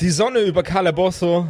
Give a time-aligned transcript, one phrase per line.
[0.00, 1.46] Die Sonne über Calabozo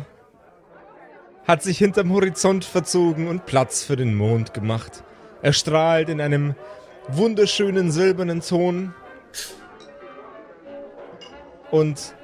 [1.48, 5.02] hat sich hinterm Horizont verzogen und Platz für den Mond gemacht.
[5.40, 6.54] Er strahlt in einem
[7.08, 8.92] wunderschönen silbernen Ton.
[11.70, 12.14] Und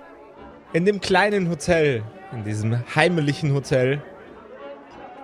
[0.75, 2.03] in dem kleinen Hotel,
[2.33, 4.03] in diesem heimlichen Hotel,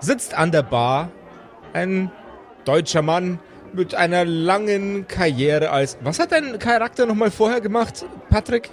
[0.01, 1.11] sitzt an der Bar
[1.75, 2.11] ein
[2.65, 3.39] deutscher Mann
[3.75, 5.99] mit einer langen Karriere als.
[6.01, 8.71] Was hat dein Charakter nochmal vorher gemacht, Patrick?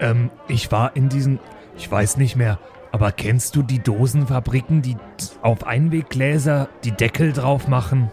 [0.00, 1.38] Ähm, ich war in diesen.
[1.76, 2.58] Ich weiß nicht mehr.
[2.92, 4.96] Aber kennst du die Dosenfabriken, die
[5.42, 8.12] auf Einweggläser die Deckel drauf machen?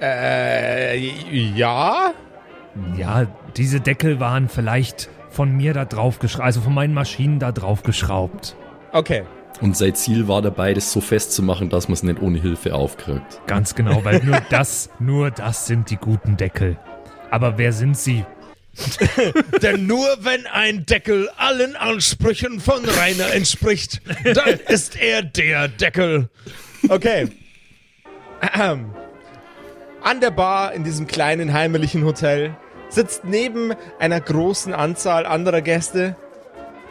[0.00, 2.12] Äh, ja?
[2.96, 3.26] Ja,
[3.56, 7.84] diese Deckel waren vielleicht von mir da drauf geschraubt, also von meinen Maschinen da drauf
[7.84, 8.56] geschraubt.
[8.92, 9.22] Okay.
[9.60, 13.40] Und sein Ziel war dabei, das so festzumachen, dass man es nicht ohne Hilfe aufkriegt.
[13.46, 16.76] Ganz genau, weil nur das, nur das sind die guten Deckel.
[17.30, 18.24] Aber wer sind sie?
[19.62, 26.28] Denn nur wenn ein Deckel allen Ansprüchen von Rainer entspricht, dann ist er der Deckel.
[26.88, 27.28] Okay.
[28.40, 28.94] Ahem.
[30.02, 32.56] An der Bar in diesem kleinen heimlichen Hotel
[32.88, 36.16] sitzt neben einer großen Anzahl anderer Gäste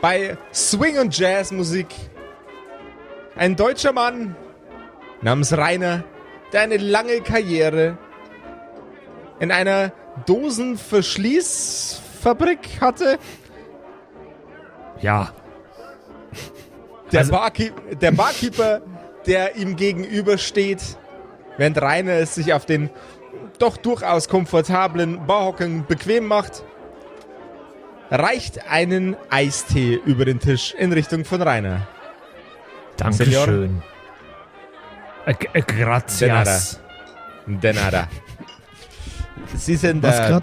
[0.01, 1.87] bei Swing- und Jazzmusik
[3.35, 4.35] ein deutscher Mann
[5.21, 6.03] namens Rainer,
[6.51, 7.97] der eine lange Karriere
[9.39, 9.91] in einer
[10.25, 13.17] Dosenverschließfabrik hatte.
[15.01, 15.31] Ja.
[17.11, 18.81] Der, Also- Barkeep der Barkeeper,
[19.25, 20.97] der ihm gegenübersteht,
[21.57, 22.89] während Rainer es sich auf den
[23.59, 26.63] doch durchaus komfortablen Barhocken bequem macht,
[28.11, 31.87] reicht einen Eistee über den Tisch in Richtung von Rainer.
[32.97, 33.81] Dankeschön.
[35.25, 36.79] Äh, äh, gracias.
[37.45, 38.07] De nada.
[39.55, 40.39] Sie sind, äh,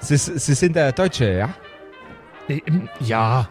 [0.00, 1.48] Sie, Sie sind der Deutsche, ja?
[2.48, 3.48] Äh, ähm, Ja,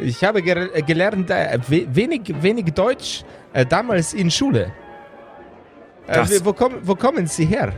[0.00, 4.72] Ich habe ger äh, gelernt, äh, we wenig, wenig Deutsch äh, damals in Schule.
[6.06, 7.72] Äh, wo, kommen, wo kommen Sie her?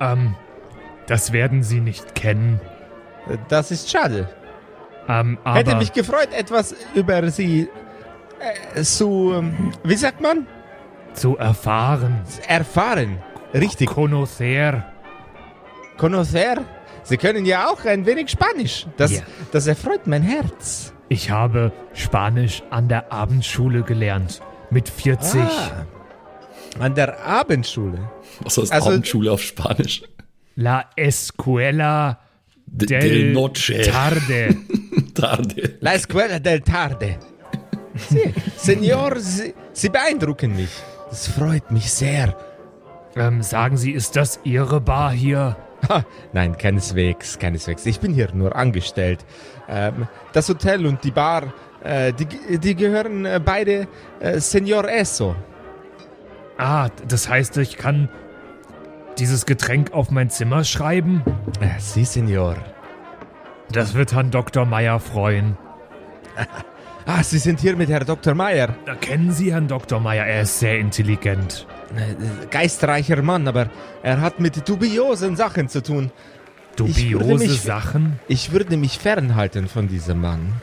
[0.00, 0.34] ähm,
[1.06, 2.60] das werden Sie nicht kennen.
[3.28, 4.28] Äh, Das ist schade.
[5.08, 7.68] Ähm, Hätte mich gefreut, etwas über Sie
[8.74, 10.46] äh, zu, ähm, wie sagt man,
[11.12, 12.22] zu erfahren.
[12.48, 13.18] erfahren.
[13.54, 13.88] Richtig.
[13.88, 14.84] Conocer.
[15.96, 16.64] Conocer.
[17.04, 18.86] Sie können ja auch ein wenig Spanisch.
[18.96, 19.22] Das, Ja.
[19.52, 20.92] das erfreut mein Herz.
[21.08, 24.40] Ich habe Spanisch an der Abendschule gelernt.
[24.70, 25.40] Mit 40.
[25.40, 25.86] Ah,
[26.80, 28.10] an der Abendschule.
[28.40, 30.02] Was heißt Also- Abendschule auf Spanisch?
[30.56, 32.18] La Escuela
[32.66, 33.82] De, del del Noche.
[33.82, 34.56] Tarde.
[35.14, 35.76] Tarde.
[35.80, 37.18] La Escuela del Tarde.
[37.96, 40.70] Sie, Senor, Sie, Sie beeindrucken mich.
[41.10, 42.34] Das freut mich sehr.
[43.16, 45.56] Ähm, sagen Sie, ist das Ihre Bar hier?
[45.88, 47.84] Ha, nein, keineswegs, keineswegs.
[47.86, 49.24] Ich bin hier nur angestellt.
[49.68, 51.52] Ähm, das Hotel und die Bar,
[51.82, 53.86] äh, die, die gehören äh, beide
[54.20, 55.34] äh, Senor Esso.
[56.56, 58.08] Ah, das heißt, ich kann
[59.18, 61.22] dieses Getränk auf mein Zimmer schreiben?
[61.60, 62.56] Äh, Sie, Senor.
[63.70, 64.64] Das wird Herrn Dr.
[64.64, 65.56] Meyer freuen.
[67.06, 68.32] Ah, Sie sind hier mit Herr Dr.
[68.34, 68.76] Meyer.
[68.86, 70.00] Da kennen Sie Herrn Dr.
[70.00, 71.66] Meyer, er ist sehr intelligent.
[71.96, 73.70] Äh, geistreicher Mann, aber
[74.02, 76.10] er hat mit dubiosen Sachen zu tun.
[76.70, 78.18] Ich Dubiose mich- Sachen?
[78.26, 80.54] Ich würde mich fernhalten von diesem Mann.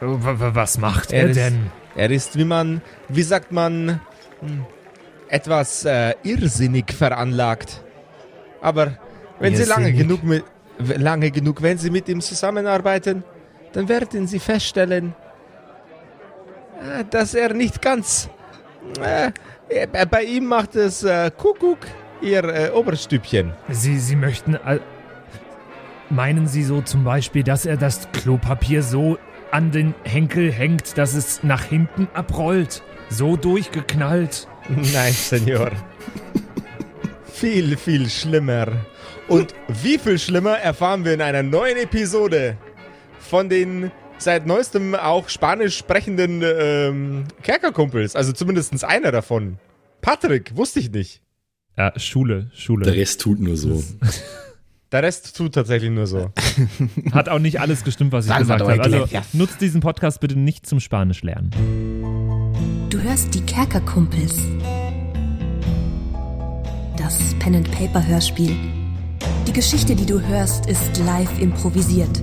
[0.00, 1.70] Was macht Er er, ist- denn?
[1.96, 4.00] Er ist, wie man, wie sagt man,
[4.40, 4.64] hm,
[5.28, 7.82] etwas äh, irrsinnig veranlagt.
[8.60, 8.98] Aber
[9.40, 10.20] wenn Sie lange Irrsinnig?
[10.20, 10.44] genug, mit,
[10.98, 13.24] lange genug, wenn Sie mit ihm zusammenarbeiten,
[13.72, 15.14] dann werden Sie feststellen,
[16.80, 18.28] äh, dass er nicht ganz.
[19.00, 19.32] Äh,
[20.10, 21.78] bei ihm macht es äh, Kuckuck,
[22.20, 23.52] Ihr äh, Oberstübchen.
[23.68, 24.56] Sie, Sie möchten.
[24.56, 24.80] all-
[26.10, 29.18] Meinen Sie so zum Beispiel, dass er das Klopapier so
[29.50, 32.82] an den Henkel hängt, dass es nach hinten abrollt?
[33.10, 34.48] So durchgeknallt?
[34.68, 35.70] Nein, Senor.
[37.32, 38.66] viel, viel schlimmer.
[39.28, 42.56] Und wie viel schlimmer erfahren wir in einer neuen Episode
[43.20, 48.16] von den seit neuestem auch spanisch sprechenden ähm, Kerkerkumpels.
[48.16, 49.58] Also zumindest einer davon.
[50.00, 51.22] Patrick, wusste ich nicht.
[51.76, 52.84] Ja, Schule, Schule.
[52.84, 53.82] Der Rest tut nur so.
[54.90, 56.32] Der Rest tut tatsächlich nur so.
[57.12, 58.82] Hat auch nicht alles gestimmt, was ich gesagt habe.
[58.82, 61.50] Also nutzt diesen Podcast bitte nicht zum Spanisch lernen.
[62.88, 64.34] Du hörst die Kerkerkumpels.
[66.96, 68.56] Das Pen and Paper Hörspiel.
[69.46, 72.22] Die Geschichte, die du hörst, ist live improvisiert.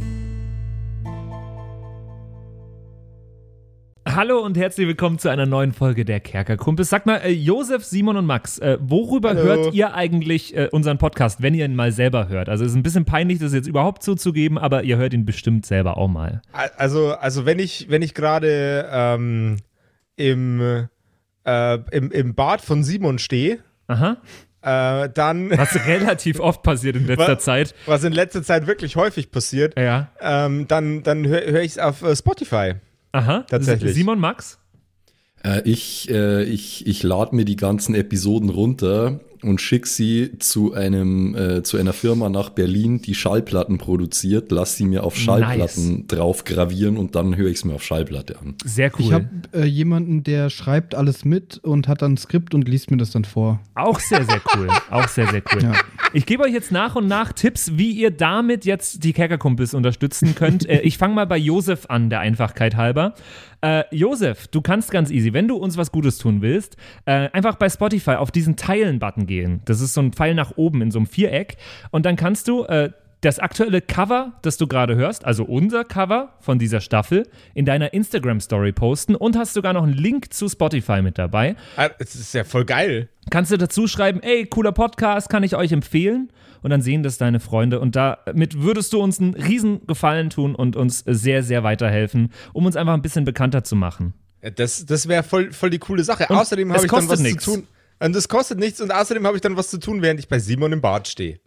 [4.13, 6.89] Hallo und herzlich willkommen zu einer neuen Folge der Kerkerkumpels.
[6.89, 9.41] Sag mal, äh, Josef, Simon und Max, äh, worüber Hallo.
[9.43, 12.49] hört ihr eigentlich äh, unseren Podcast, wenn ihr ihn mal selber hört?
[12.49, 15.65] Also es ist ein bisschen peinlich, das jetzt überhaupt zuzugeben, aber ihr hört ihn bestimmt
[15.65, 16.41] selber auch mal.
[16.77, 19.57] Also, also wenn ich, wenn ich gerade ähm,
[20.17, 20.87] im,
[21.45, 24.17] äh, im, im Bad von Simon stehe, Aha.
[24.61, 27.43] äh, dann, Was relativ oft passiert in letzter Was?
[27.45, 27.75] Zeit.
[27.85, 30.09] was in letzter Zeit wirklich häufig passiert, Ja.
[30.19, 32.73] ähm, dann, dann höre hör ich es auf äh, Spotify.
[33.11, 33.45] Aha.
[33.49, 33.93] Tatsächlich.
[33.93, 34.60] Simon, Max?
[35.43, 40.73] Äh, ich äh, ich, ich lade mir die ganzen Episoden runter und schicke sie zu
[40.73, 46.07] einem äh, zu einer Firma nach Berlin, die Schallplatten produziert, lass sie mir auf Schallplatten
[46.07, 48.55] drauf gravieren und dann höre ich es mir auf Schallplatte an.
[48.63, 49.05] Sehr cool.
[49.05, 52.91] Ich habe äh, jemanden, der schreibt alles mit und hat dann ein Skript und liest
[52.91, 53.59] mir das dann vor.
[53.73, 54.67] Auch sehr, sehr cool.
[54.89, 55.63] Auch sehr, sehr cool.
[55.63, 55.73] Ja.
[56.13, 60.35] Ich gebe euch jetzt nach und nach Tipps, wie ihr damit jetzt die Kerkerkumpels unterstützen
[60.35, 60.67] könnt.
[60.67, 63.15] äh, ich fange mal bei Josef an, der Einfachkeit halber.
[63.61, 67.55] Äh, Josef, du kannst ganz easy, wenn du uns was Gutes tun willst, äh, einfach
[67.55, 69.61] bei Spotify auf diesen Teilen-Button gehen.
[69.65, 71.57] Das ist so ein Pfeil nach oben in so einem Viereck.
[71.91, 76.33] Und dann kannst du äh, das aktuelle Cover, das du gerade hörst, also unser Cover
[76.39, 81.01] von dieser Staffel, in deiner Instagram-Story posten und hast sogar noch einen Link zu Spotify
[81.03, 81.55] mit dabei.
[81.77, 83.09] Ah, Es ist ja voll geil.
[83.29, 86.31] Kannst du dazu schreiben, ey, cooler Podcast, kann ich euch empfehlen?
[86.63, 87.79] Und dann sehen das deine Freunde.
[87.79, 92.65] Und damit würdest du uns einen riesen Gefallen tun und uns sehr, sehr weiterhelfen, um
[92.65, 94.13] uns einfach ein bisschen bekannter zu machen.
[94.55, 96.25] Das, das wäre voll, voll die coole Sache.
[96.29, 97.43] Und außerdem habe ich dann was nix.
[97.43, 97.67] zu tun.
[97.99, 100.39] Und das kostet nichts und außerdem habe ich dann was zu tun, während ich bei
[100.39, 101.39] Simon im Bad stehe.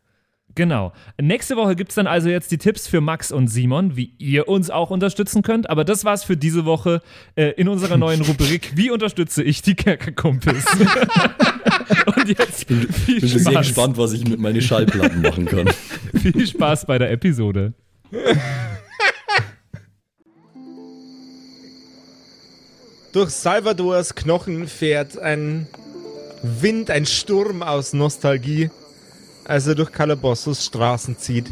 [0.55, 0.93] Genau.
[1.21, 4.49] Nächste Woche gibt es dann also jetzt die Tipps für Max und Simon, wie ihr
[4.49, 5.69] uns auch unterstützen könnt.
[5.69, 7.03] Aber das war's für diese Woche
[7.35, 10.65] äh, in unserer neuen Rubrik Wie unterstütze ich die Kerkerkumpels?
[12.17, 15.69] und jetzt viel Ich bin sehr Spaß, gespannt, was ich mit meinen Schallplatten machen kann.
[16.21, 17.75] viel Spaß bei der Episode.
[23.13, 25.69] Durch Salvadors Knochen fährt ein
[26.43, 28.71] Wind, ein Sturm aus Nostalgie,
[29.45, 31.47] als er durch Calabossos Straßen zieht.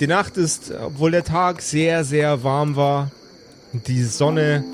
[0.00, 3.10] Die Nacht ist, obwohl der Tag sehr, sehr warm war
[3.72, 4.64] und die Sonne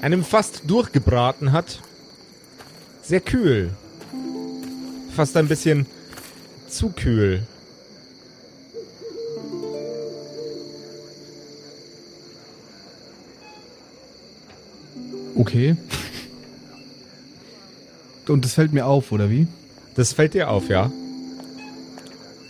[0.00, 1.80] einem fast durchgebraten hat,
[3.02, 3.70] sehr kühl.
[5.14, 5.86] Fast ein bisschen
[6.68, 7.46] zu kühl.
[15.34, 15.76] Okay.
[18.28, 19.48] Und das fällt mir auf, oder wie?
[19.96, 20.90] Das fällt dir auf, ja?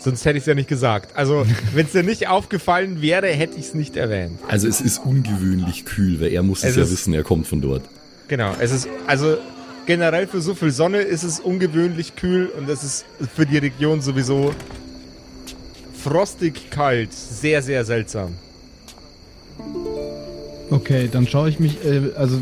[0.03, 1.15] Sonst hätte ich es ja nicht gesagt.
[1.17, 4.39] Also, wenn es dir nicht aufgefallen wäre, hätte ich es nicht erwähnt.
[4.49, 7.47] Also es ist ungewöhnlich kühl, weil er muss es, Es ja ist- wissen, er kommt
[7.47, 7.83] von dort.
[8.29, 9.37] Genau, es ist, also
[9.87, 13.05] generell für so viel Sonne ist es ungewöhnlich kühl und es ist
[13.35, 14.55] für die Region sowieso
[16.03, 17.13] frostig kalt.
[17.13, 18.35] Sehr, sehr seltsam.
[20.71, 22.41] Okay, dann schaue ich mich, äh, also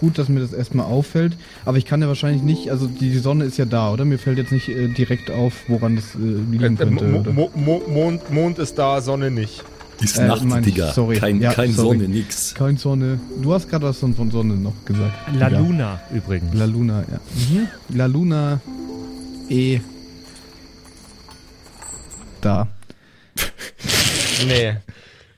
[0.00, 3.44] gut, dass mir das erstmal auffällt, aber ich kann ja wahrscheinlich nicht, also die Sonne
[3.44, 4.04] ist ja da, oder?
[4.04, 6.18] Mir fällt jetzt nicht äh, direkt auf, woran das äh,
[6.50, 7.04] liegen Äh, könnte.
[7.06, 7.22] Mo?
[7.32, 9.62] Mo Mo Mond, Mond ist da, Sonne nicht.
[10.00, 10.92] Ist Äh, Nacht, mein ich, Digga.
[10.92, 11.16] sorry.
[11.18, 11.98] Kein, Ja, kein sorry.
[11.98, 12.54] Sonne, nix.
[12.54, 13.20] Kein Sonne.
[13.40, 15.12] Du hast gerade was von, Sonne noch gesagt.
[15.38, 15.58] La Ja.
[15.60, 16.52] Luna übrigens.
[16.54, 17.20] La Luna, ja.
[17.60, 17.68] Mhm.
[17.96, 18.60] La Luna
[19.48, 19.78] E.
[22.40, 22.66] Da.
[24.46, 24.76] Nee.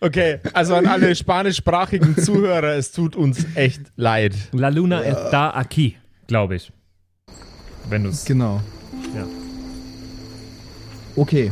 [0.06, 4.34] Okay, also an alle spanischsprachigen Zuhörer, es tut uns echt leid.
[4.52, 5.96] La Luna está aquí,
[6.28, 6.70] glaube ich.
[7.88, 8.24] Wenn du es.
[8.24, 8.60] Genau.
[9.14, 9.24] Ja.
[11.16, 11.50] Okay.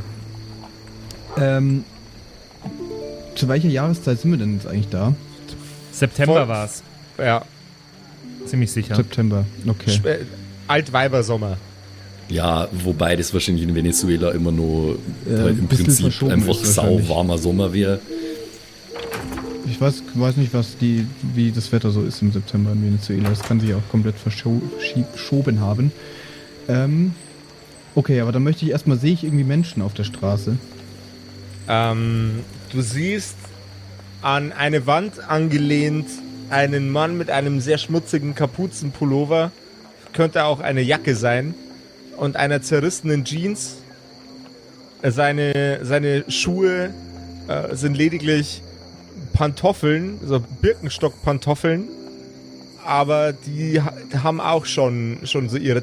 [1.36, 1.84] Ähm,
[3.34, 5.14] zu welcher Jahreszeit sind wir denn jetzt eigentlich da?
[5.90, 6.82] September war es.
[7.18, 7.44] Ja,
[8.46, 8.94] Ziemlich sicher.
[8.94, 9.44] September.
[9.66, 9.90] Okay.
[9.90, 10.18] Sp- äh,
[10.68, 11.56] Altweibersommer.
[12.28, 16.54] Ja, wobei das wahrscheinlich in Venezuela immer nur Äh, halt im ein bisschen Prinzip einfach
[16.54, 18.00] sauwarmer Sommer wäre.
[19.74, 21.04] Ich weiß, weiß nicht, was die,
[21.34, 23.28] wie das Wetter so ist im September in Venezuela.
[23.28, 25.90] Das kann sich auch komplett verschoben haben.
[26.68, 27.12] Ähm,
[27.96, 30.56] okay, aber dann möchte ich erstmal, sehe ich irgendwie Menschen auf der Straße.
[31.68, 33.34] Ähm, du siehst
[34.22, 36.06] an eine Wand angelehnt
[36.50, 39.50] einen Mann mit einem sehr schmutzigen Kapuzenpullover.
[40.12, 41.52] Könnte auch eine Jacke sein.
[42.16, 43.78] Und einer zerrissenen Jeans.
[45.02, 46.94] Seine, seine Schuhe
[47.48, 48.62] äh, sind lediglich
[49.34, 51.84] Pantoffeln, so Birkenstock-Pantoffeln.
[52.86, 55.82] Aber die ha- haben auch schon, schon so ihre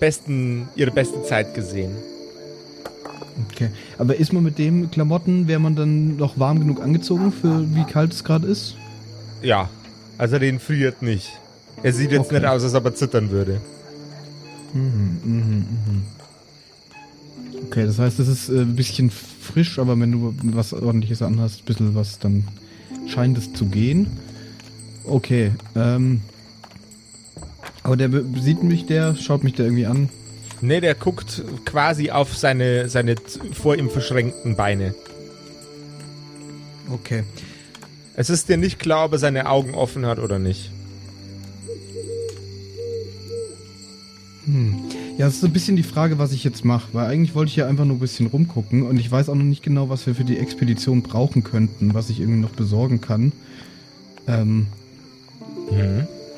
[0.00, 1.90] besten, ihre beste Zeit gesehen.
[3.50, 3.70] Okay.
[3.98, 7.84] Aber ist man mit dem Klamotten, wäre man dann noch warm genug angezogen für wie
[7.84, 8.76] kalt es gerade ist?
[9.42, 9.70] Ja,
[10.18, 11.32] also den friert nicht.
[11.82, 12.34] Er sieht jetzt Okay.
[12.40, 13.60] nicht aus, als ob er zittern würde.
[14.74, 16.02] Mhm, mhm, mhm.
[17.66, 21.60] Okay, das heißt, es ist äh, ein bisschen frisch, aber wenn du was ordentliches anhast,
[21.62, 22.44] ein bisschen was, dann
[23.06, 24.06] scheint es zu gehen.
[25.04, 26.20] Okay, ähm.
[27.82, 30.08] Aber der sieht mich der, schaut mich der irgendwie an.
[30.60, 33.16] Nee, der guckt quasi auf seine, seine
[33.52, 34.94] vor ihm verschränkten Beine.
[36.88, 37.24] Okay.
[38.14, 40.70] Es ist dir nicht klar, ob er seine Augen offen hat oder nicht.
[45.18, 47.50] Ja, es ist so ein bisschen die Frage, was ich jetzt mache, weil eigentlich wollte
[47.50, 50.06] ich ja einfach nur ein bisschen rumgucken und ich weiß auch noch nicht genau, was
[50.06, 53.32] wir für die Expedition brauchen könnten, was ich irgendwie noch besorgen kann.
[54.26, 54.66] Ähm,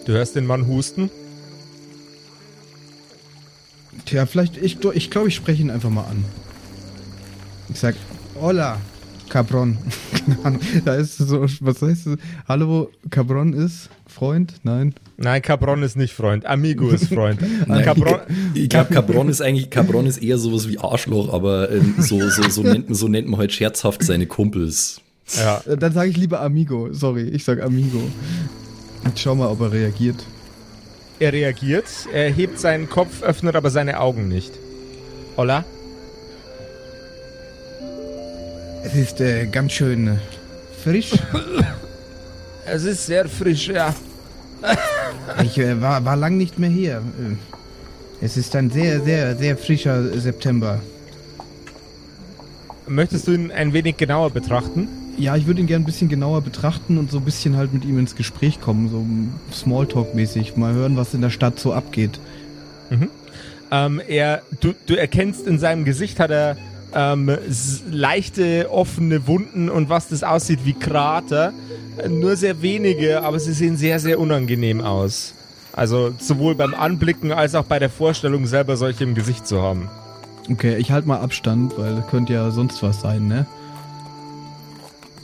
[0.04, 1.10] Du hörst den Mann husten.
[4.04, 6.24] tja, vielleicht, ich glaube, ich, glaub, ich spreche ihn einfach mal an.
[7.70, 7.94] Ich sag,
[8.38, 8.78] hola,
[9.34, 9.76] Cabron.
[10.84, 12.16] Da ist so, was heißt das?
[12.48, 14.54] Hallo, Cabron ist Freund?
[14.62, 14.94] Nein.
[15.16, 16.46] Nein, Cabron ist nicht Freund.
[16.46, 17.40] Amigo ist Freund.
[17.66, 18.20] Nein, Cabron,
[18.54, 22.48] ich glaube, Cabron ist eigentlich, Cabron ist eher sowas wie Arschloch, aber ähm, so, so,
[22.48, 25.00] so, nennt, man- so nennt man halt scherzhaft seine Kumpels.
[25.36, 25.60] ja.
[25.66, 26.92] Dann sage ich lieber Amigo.
[26.92, 28.00] Sorry, ich sag Amigo.
[29.14, 30.24] Ich schau mal, ob er reagiert.
[31.18, 34.52] Er reagiert, er hebt seinen Kopf, öffnet aber seine Augen nicht.
[35.36, 35.64] Hola?
[38.84, 40.16] Es ist äh, ganz schön äh,
[40.82, 41.12] frisch.
[42.66, 43.94] Es ist sehr frisch, ja.
[45.42, 46.96] Ich äh, war, war lang nicht mehr hier.
[46.98, 50.80] Äh, Es ist ein sehr, sehr, sehr frischer September.
[52.86, 54.88] Möchtest du ihn ein wenig genauer betrachten?
[55.18, 57.84] Ja, ich würde ihn gerne ein bisschen genauer betrachten und so ein bisschen halt mit
[57.84, 59.04] ihm ins Gespräch kommen, so
[59.54, 60.56] Smalltalk-mäßig.
[60.56, 62.18] Mal hören, was in der Stadt so abgeht.
[63.70, 66.56] Ähm, er, du, du erkennst in seinem Gesicht hat er
[66.94, 67.30] ähm,
[67.90, 71.52] leichte offene Wunden und was das aussieht wie Krater.
[72.08, 75.34] Nur sehr wenige, aber sie sehen sehr, sehr unangenehm aus.
[75.72, 79.88] Also sowohl beim Anblicken als auch bei der Vorstellung selber solche im Gesicht zu haben.
[80.50, 83.46] Okay, ich halte mal Abstand, weil könnte ja sonst was sein, ne?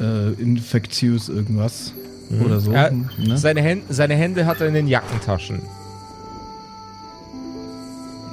[0.00, 1.92] Äh, infektiös irgendwas.
[2.44, 2.72] Oder so.
[2.72, 3.36] Ja, ne?
[3.36, 5.60] seine, Hände, seine Hände hat er in den Jackentaschen.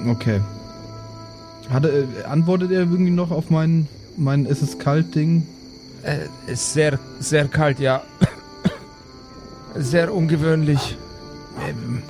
[0.07, 0.39] Okay.
[1.69, 5.45] Hat er, äh, antwortet er irgendwie noch auf mein, mein Es ist kalt Ding?
[6.03, 8.03] Äh, ist sehr, sehr kalt, ja.
[9.75, 10.97] Sehr ungewöhnlich.
[11.67, 12.01] Ähm,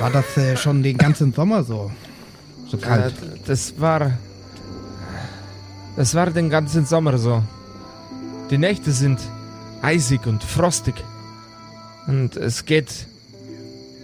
[0.00, 1.90] war das äh, schon den ganzen Sommer so?
[2.68, 3.12] So kalt?
[3.12, 4.12] Äh, das war.
[5.96, 7.42] Das war den ganzen Sommer so.
[8.50, 9.20] Die Nächte sind
[9.82, 10.94] eisig und frostig.
[12.06, 13.06] Und es geht.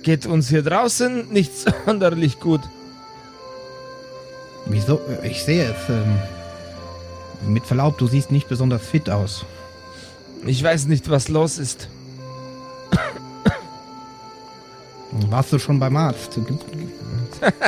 [0.02, 1.52] geht uns hier draußen nicht
[1.86, 2.60] sonderlich gut.
[4.66, 5.00] Wieso?
[5.22, 5.88] Ich sehe es.
[5.88, 6.16] Ähm,
[7.52, 9.44] mit Verlaub, du siehst nicht besonders fit aus.
[10.46, 11.88] Ich weiß nicht, was los ist.
[15.30, 16.38] Warst du schon beim Arzt?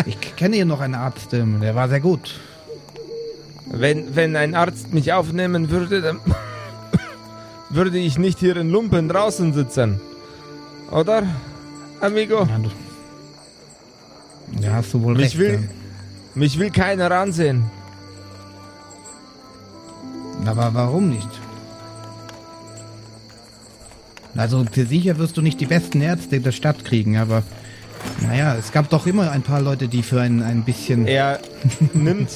[0.07, 2.39] Ich kenne hier noch einen Arzt, ähm, der war sehr gut.
[3.67, 6.21] Wenn, wenn ein Arzt mich aufnehmen würde, dann
[7.71, 10.01] würde ich nicht hier in Lumpen draußen sitzen.
[10.93, 11.25] Oder,
[12.01, 12.45] amigo?
[12.45, 12.71] Ja, du,
[14.63, 15.39] ja hast du wohl Mich recht.
[15.39, 15.69] will- ähm.
[16.35, 17.71] Mich will keiner ansehen.
[20.45, 21.29] Aber warum nicht?
[24.37, 27.45] Also für sicher wirst du nicht die besten Ärzte der Stadt kriegen, aber
[28.21, 31.07] naja, es gab doch immer ein paar Leute, die für ein, ein bisschen...
[31.07, 31.41] Er
[31.95, 32.31] nimmt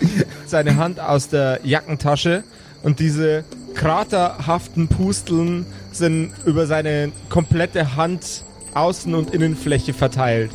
[0.46, 2.42] seine Hand aus der Jackentasche
[2.82, 3.44] und diese
[3.74, 8.42] kraterhaften Pusteln sind über seine komplette Hand
[8.74, 10.50] Außen- und Innenfläche verteilt.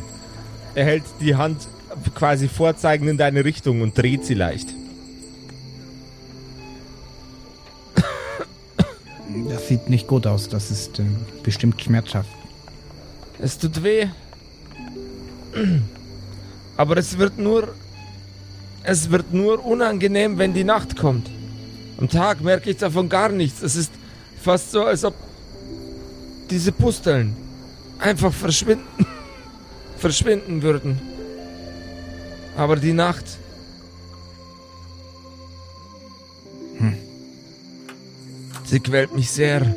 [0.74, 1.68] Er hält die Hand
[2.14, 4.68] quasi vorzeigend in deine Richtung und dreht sie leicht.
[9.48, 12.30] Das sieht nicht gut aus, das ist ähm, bestimmt schmerzhaft.
[13.38, 14.08] Es tut weh.
[16.76, 17.74] Aber es wird nur.
[18.82, 21.28] Es wird nur unangenehm, wenn die Nacht kommt.
[21.98, 23.60] Am Tag merke ich davon gar nichts.
[23.62, 23.92] Es ist
[24.40, 25.14] fast so, als ob
[26.48, 27.36] diese Pusteln
[27.98, 29.06] einfach verschwinden.
[29.98, 31.09] verschwinden würden.
[32.56, 33.24] Aber die Nacht.
[38.70, 39.74] Sie quält mich sehr.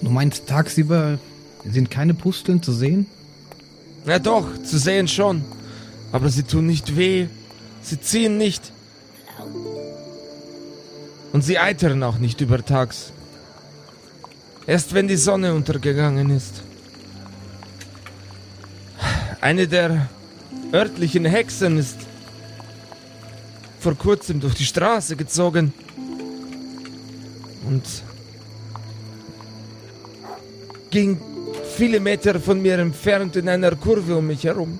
[0.00, 1.18] Du meinst, tagsüber
[1.64, 3.06] sind keine Pusteln zu sehen?
[4.06, 5.44] Ja doch, zu sehen schon.
[6.12, 7.26] Aber sie tun nicht weh.
[7.82, 8.70] Sie ziehen nicht.
[11.32, 13.10] Und sie eitern auch nicht übertags.
[14.64, 16.62] Erst wenn die Sonne untergegangen ist.
[19.40, 20.08] Eine der
[20.72, 21.98] örtlichen Hexen ist
[23.80, 25.72] vor kurzem durch die Straße gezogen.
[27.66, 27.84] Und
[30.90, 31.20] ging
[31.76, 34.78] viele Meter von mir entfernt in einer Kurve um mich herum.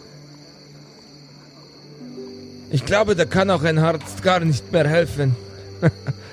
[2.70, 5.36] Ich glaube, da kann auch ein Arzt gar nicht mehr helfen.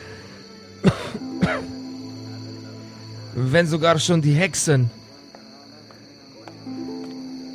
[3.35, 4.89] wenn sogar schon die Hexen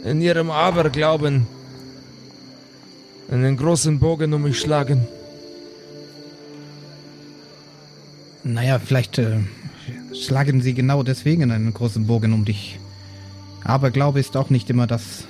[0.08, 1.46] in ihrem Aberglauben
[3.30, 5.06] einen großen Bogen um mich schlagen.
[8.42, 9.40] Naja, vielleicht äh,
[10.14, 12.78] schlagen sie genau deswegen einen großen Bogen um dich.
[13.64, 15.24] Aber Glaube ist auch nicht immer das,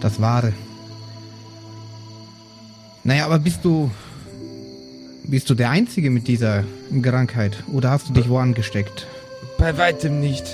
[0.00, 0.52] das Wahre.
[3.02, 3.90] Naja, aber bist du.
[5.26, 6.64] Bist du der Einzige mit dieser
[7.00, 7.64] Krankheit?
[7.72, 9.06] Oder hast du dich wo angesteckt?
[9.56, 10.44] Bei weitem nicht.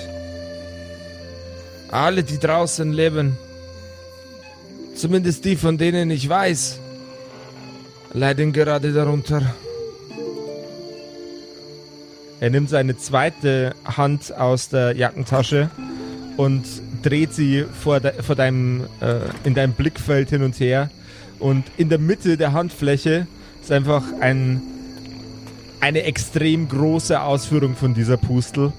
[1.91, 3.37] Alle, die draußen leben,
[4.95, 6.79] zumindest die, von denen ich weiß,
[8.13, 9.41] leiden gerade darunter.
[12.39, 15.69] Er nimmt seine zweite Hand aus der Jackentasche
[16.37, 16.63] und
[17.03, 20.89] dreht sie vor, de, vor deinem, äh, in deinem Blickfeld hin und her.
[21.39, 23.27] Und in der Mitte der Handfläche
[23.61, 24.61] ist einfach ein,
[25.81, 28.71] eine extrem große Ausführung von dieser Pustel,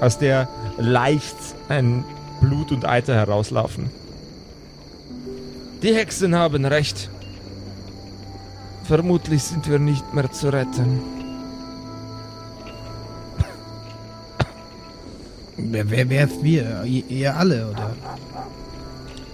[0.00, 1.36] aus der leicht
[1.68, 2.04] ein
[2.40, 3.90] Blut und Eiter herauslaufen.
[5.82, 7.10] Die Hexen haben recht.
[8.84, 11.00] Vermutlich sind wir nicht mehr zu retten.
[15.56, 16.84] Wer, wer, wer ist wir?
[16.84, 17.94] Ihr, ihr alle, oder?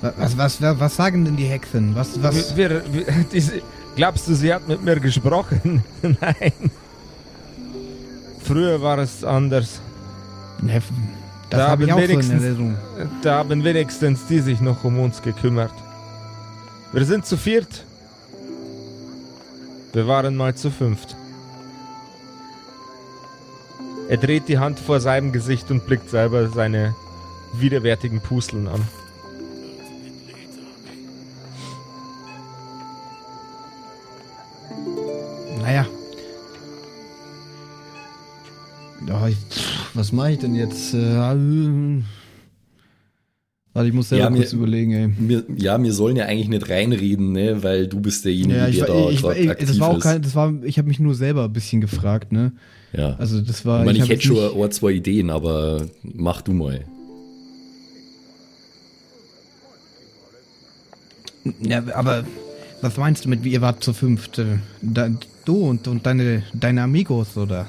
[0.01, 1.95] Was, was, was, was sagen denn die Hexen?
[1.95, 2.57] Was, was?
[2.57, 3.61] Wir, wir, wir, diese,
[3.97, 5.85] glaubst du, sie hat mit mir gesprochen?
[6.03, 6.53] Nein.
[8.43, 9.81] Früher war es anders.
[10.63, 10.81] Ne,
[11.51, 12.77] das Da habe ich haben auch so in Erinnerung.
[13.23, 15.73] Da haben wenigstens die sich noch um uns gekümmert.
[16.93, 17.85] Wir sind zu viert.
[19.93, 21.17] Wir waren mal zu fünft.
[24.09, 26.95] Er dreht die Hand vor seinem Gesicht und blickt selber seine
[27.55, 28.87] widerwärtigen Pusteln an.
[35.61, 35.87] Naja.
[39.95, 40.95] Was mache ich denn jetzt?
[40.95, 41.17] Äh,
[43.73, 45.09] warte, ich muss selber Ja, mir- kurz überlegen, ey.
[45.19, 48.77] Wir, ja, wir sollen ja eigentlich nicht reinreden, ne, weil du bist derjenige, Ja, ich,
[48.79, 50.03] der da ich, ich, aktiv das war auch ist.
[50.03, 52.53] kein, das war, ich habe mich nur selber ein bisschen gefragt, ne?
[52.93, 53.15] ja.
[53.19, 53.81] Also das war.
[53.81, 56.85] ich meine, ich, hab hätte schon nicht- ein, zwei Ideen, aber mach du mal.
[61.63, 62.25] Ja, aber
[62.83, 64.39] was meinst du mit, wie ihr wart zu fünft?
[64.39, 65.09] Äh, Da,
[65.45, 67.67] du und, und deine, deine Amigos, oder?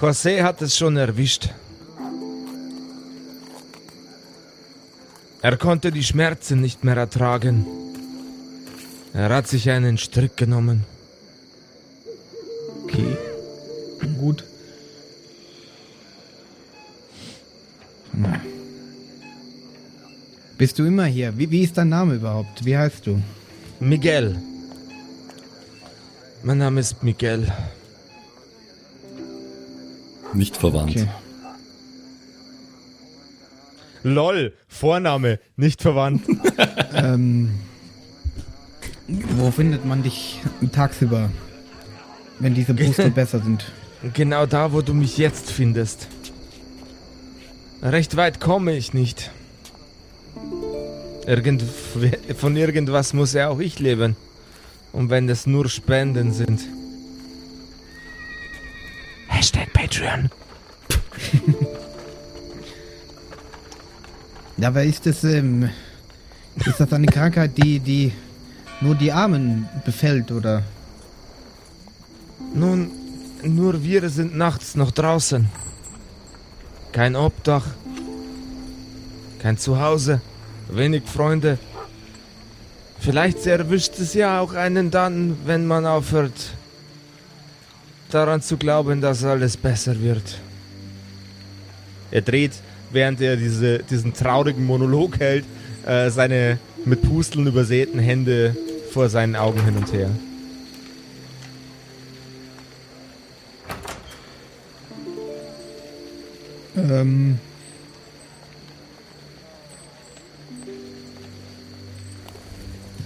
[0.00, 1.48] José hat es schon erwischt.
[5.40, 7.66] Er konnte die Schmerzen nicht mehr ertragen.
[9.14, 10.84] Er hat sich einen Strick genommen.
[12.84, 13.16] Okay.
[14.18, 14.44] Gut.
[20.58, 21.36] Bist du immer hier?
[21.38, 22.64] Wie, wie ist dein Name überhaupt?
[22.64, 23.22] Wie heißt du?
[23.80, 24.36] Miguel.
[26.42, 27.50] Mein Name ist Miguel.
[30.36, 30.90] Nicht verwandt.
[30.90, 31.08] Okay.
[34.02, 36.22] LOL, Vorname, nicht verwandt.
[36.94, 37.50] ähm,
[39.08, 40.40] wo findet man dich
[40.72, 41.30] tagsüber,
[42.38, 43.64] wenn diese Booster besser sind?
[44.12, 46.06] Genau da, wo du mich jetzt findest.
[47.82, 49.30] Recht weit komme ich nicht.
[51.26, 51.64] Irgend,
[52.36, 54.16] von irgendwas muss ja auch ich leben.
[54.92, 56.60] Und wenn es nur Spenden sind.
[59.36, 60.30] Hashtag Patreon.
[64.58, 65.68] Ja, aber ist das, ähm,
[66.64, 68.10] ist das eine Krankheit, die, die
[68.80, 70.62] nur die Armen befällt, oder?
[72.54, 72.90] Nun,
[73.42, 75.50] nur wir sind nachts noch draußen.
[76.92, 77.66] Kein Obdach.
[79.40, 80.22] Kein Zuhause.
[80.70, 81.58] Wenig Freunde.
[82.98, 86.32] Vielleicht erwischt es ja auch einen dann, wenn man aufhört,
[88.10, 90.38] daran zu glauben, dass alles besser wird.
[92.10, 92.52] Er dreht,
[92.90, 95.44] während er diese, diesen traurigen Monolog hält,
[95.86, 98.56] äh, seine mit Pusteln übersäten Hände
[98.92, 100.10] vor seinen Augen hin und her.
[106.76, 107.38] Ähm.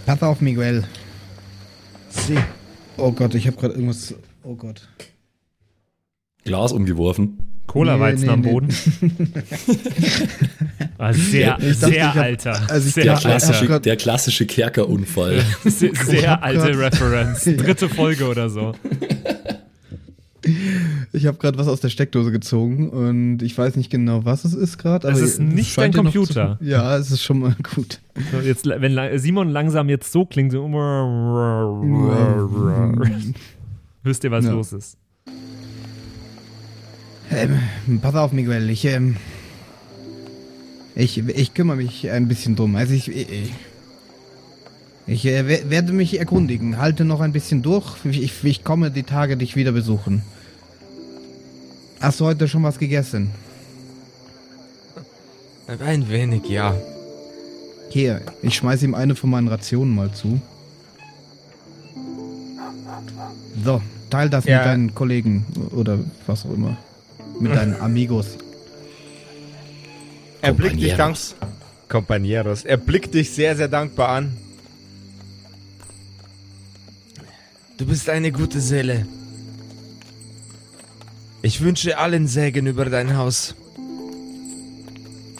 [0.07, 0.85] Pass auf, Miguel.
[2.09, 2.37] Sie.
[2.97, 4.15] Oh Gott, ich habe gerade irgendwas.
[4.42, 4.88] Oh Gott.
[6.44, 7.38] Glas umgeworfen.
[7.66, 8.42] Cola-Weizen Nee, nee, am.
[8.42, 8.68] Boden.
[10.98, 12.70] Ah, sehr, dachte, sehr hab- alter.
[12.70, 15.42] also sehr Der klassische, grad- der klassische Kerkerunfall.
[15.64, 17.44] Sehr, sehr hab alte Reference.
[17.44, 18.74] Dritte Folge oder so.
[21.12, 24.53] Ich habe gerade was aus der Steckdose gezogen und ich weiß nicht genau, was es
[24.53, 25.09] ist gerade.
[25.09, 26.59] Es ist nicht dein Computer.
[26.61, 28.00] Zu, ja, es ist schon mal gut.
[28.33, 30.66] So, Jetzt, wenn Simon langsam jetzt so klingt, so
[34.03, 34.53] wisst ihr, was Ja.
[34.53, 34.97] los ist.
[37.33, 39.17] Ähm, pass auf, Miguel, ich, ähm,
[40.97, 42.75] ich, ich kümmere mich ein bisschen drum.
[42.75, 43.53] Also ich, ich,
[45.07, 46.79] ich äh, wer- werde mich erkundigen.
[46.79, 48.05] Halte noch ein bisschen durch.
[48.05, 50.23] Ich, ich komme die Tage dich wieder besuchen.
[52.01, 53.31] Hast du heute schon was gegessen?
[55.85, 56.75] Ein wenig, ja.
[57.91, 60.41] Hier, ich schmeiß ihm eine von meinen Rationen mal zu.
[63.65, 64.59] So, teil das Ja.
[64.59, 66.77] mit deinen Kollegen oder was auch immer.
[67.41, 68.39] Mit deinen Amigos.
[70.43, 71.35] Er blickt dich dank Compañeros.
[71.89, 72.65] Compañeros.
[72.65, 74.37] Er blickt dich sehr, sehr dankbar an.
[77.77, 79.07] Du bist eine gute Seele.
[81.43, 83.55] Ich wünsche allen Segen über dein Haus.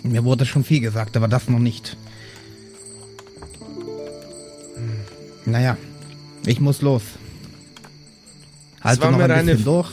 [0.03, 1.97] Mir wurde schon viel gesagt, aber das noch nicht.
[5.45, 5.77] Naja,
[6.47, 7.03] ich muss los.
[8.81, 9.91] Halte war noch mir ein eine bisschen durch.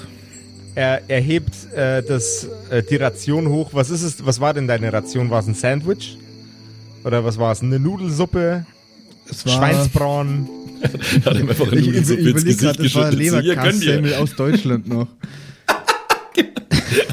[0.76, 3.72] Er, er hebt äh, das, äh, die Ration hoch.
[3.74, 4.26] Was ist es?
[4.26, 5.30] Was war denn deine Ration?
[5.30, 6.18] War es ein Sandwich?
[7.04, 7.62] Oder was war es?
[7.62, 8.66] Eine Nudelsuppe?
[9.30, 10.48] Es war, Schweinsbraten?
[11.26, 13.34] Hat ihm einfach eine ich, ich, Nudelsuppe ich ins überlege Gesicht gerade, es war geschüttet.
[13.34, 15.08] Leberkassemmel aus Deutschland noch.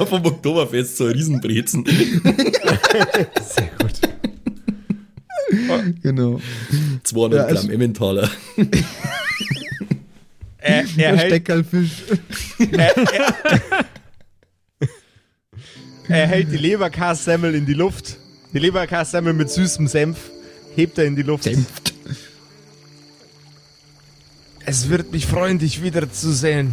[0.06, 1.84] Vom Oktoberfest so ein Riesenbrezen.
[1.86, 4.00] Sehr gut.
[6.02, 6.40] Genau.
[7.02, 8.30] 200 Ja, Gramm Emmentaler.
[10.66, 11.90] Er, er, Der hält, Steckerlfisch.
[12.72, 13.84] er, er,
[16.08, 18.16] er hält die Leberkassemmel in die Luft.
[18.54, 20.30] Die Leberkassemmel mit süßem Senf
[20.74, 21.44] hebt er in die Luft.
[21.46, 21.92] Dämpft.
[24.64, 26.72] Es wird mich freuen, dich wiederzusehen.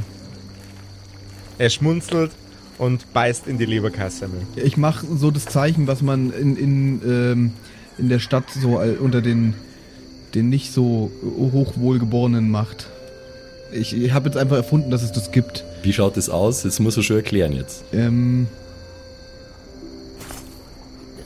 [1.57, 2.31] Er schmunzelt
[2.77, 4.41] und beißt in die Leberkassemmel.
[4.55, 7.53] Ich mache so das Zeichen, was man in, in, ähm,
[7.97, 9.53] in der Stadt so all- unter den,
[10.33, 12.87] den nicht so hochwohlgeborenen macht.
[13.73, 15.63] Ich, ich habe jetzt einfach erfunden, dass es das gibt.
[15.83, 16.63] Wie schaut das aus?
[16.63, 17.83] Das muss er schon erklären jetzt.
[17.93, 18.47] Ähm.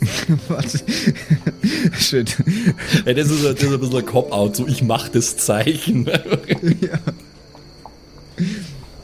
[0.48, 0.80] Warte.
[2.00, 2.38] Shit.
[3.06, 4.56] Ja, das, ist, ein- das ist ein bisschen ein Cop-Out.
[4.56, 6.06] So, ich mach das Zeichen.
[6.82, 7.00] ja.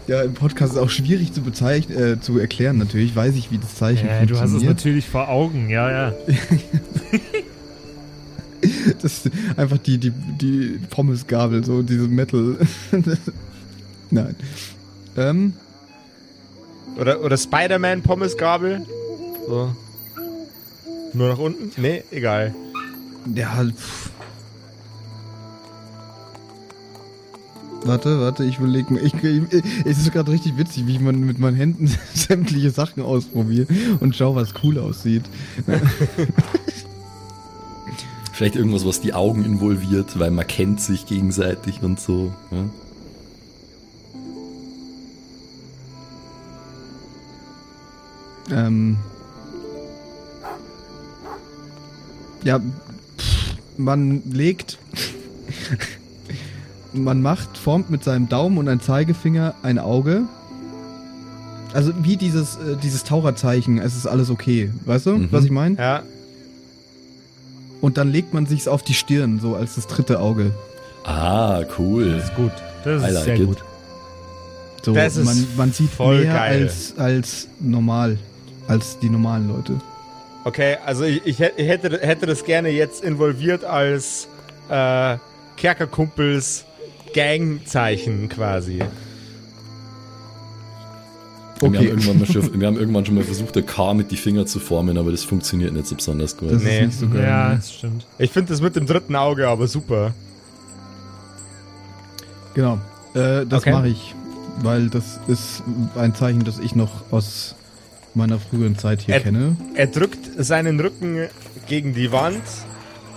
[0.07, 3.15] Ja, im Podcast ist auch schwierig zu bezeichnen, äh, zu erklären natürlich.
[3.15, 4.77] Weiß ich, wie das Zeichen Ja, du hast es funktioniert.
[4.77, 6.13] natürlich vor Augen, ja, ja.
[9.01, 12.57] Das ist einfach die, die, die Pommesgabel, so diese Metal.
[14.11, 14.35] Nein.
[15.17, 15.53] Ähm,
[16.97, 18.85] Oder, oder Spider-Man Pommesgabel.
[19.47, 19.75] So.
[21.13, 21.71] Nur nach unten?
[21.81, 22.53] Nee, egal.
[23.35, 23.75] ja, halt.
[23.75, 24.09] pff.
[27.83, 28.99] Warte, warte, ich überlege mir.
[29.01, 29.41] Ich, ich,
[29.85, 33.65] es ist gerade richtig witzig, wie ich man mit meinen Händen sämtliche Sachen ausprobiere
[33.99, 35.23] und schau, was cool aussieht.
[38.41, 42.33] Vielleicht irgendwas, was die Augen involviert, weil man kennt sich gegenseitig und so.
[48.49, 48.65] Ja?
[48.67, 48.97] Ähm.
[52.43, 54.79] Ja, pff, man legt.
[56.93, 60.23] man macht, formt mit seinem Daumen und einem Zeigefinger ein Auge.
[61.73, 64.71] Also wie dieses, äh, dieses Taucherzeichen, es ist alles okay.
[64.85, 65.27] Weißt du, Mhm.
[65.31, 65.77] was ich meine?
[65.77, 66.01] Ja.
[67.81, 70.51] Und dann legt man sich's auf die Stirn, so als das dritte Auge.
[71.03, 72.15] Ah, cool.
[72.17, 72.51] Das ist gut.
[72.83, 73.45] Das ist like sehr it.
[73.47, 73.57] gut.
[74.83, 76.63] So, Das ist man, man sieht voll mehr geil.
[76.63, 78.17] als, als normal,
[78.67, 79.73] als die normalen Leute.
[80.43, 84.27] Okay, also ich, ich hätte, hätte das gerne jetzt involviert als
[84.69, 85.17] äh,
[85.57, 86.65] Kerkerkumpels
[87.13, 88.79] Gangzeichen quasi.
[91.61, 91.87] Wir, haben Okay.
[91.87, 94.59] irgendwann mal schon, wir haben irgendwann schon mal versucht, ein K mit die Finger zu
[94.59, 96.51] formen, aber das funktioniert nicht so besonders gut.
[96.51, 96.79] Das Nee.
[96.79, 97.23] ist nicht so geil.
[97.23, 97.55] Ja, ne?
[97.57, 98.05] das stimmt.
[98.17, 100.13] Ich finde das mit dem dritten Auge aber super.
[102.53, 102.79] Genau,
[103.13, 103.71] äh, das Okay.
[103.71, 104.13] mache ich,
[104.61, 105.63] weil das ist
[105.95, 107.55] ein Zeichen, das ich noch aus
[108.13, 109.55] meiner früheren Zeit hier Ä- kenne.
[109.75, 111.27] Er drückt seinen Rücken
[111.67, 112.41] gegen die Wand,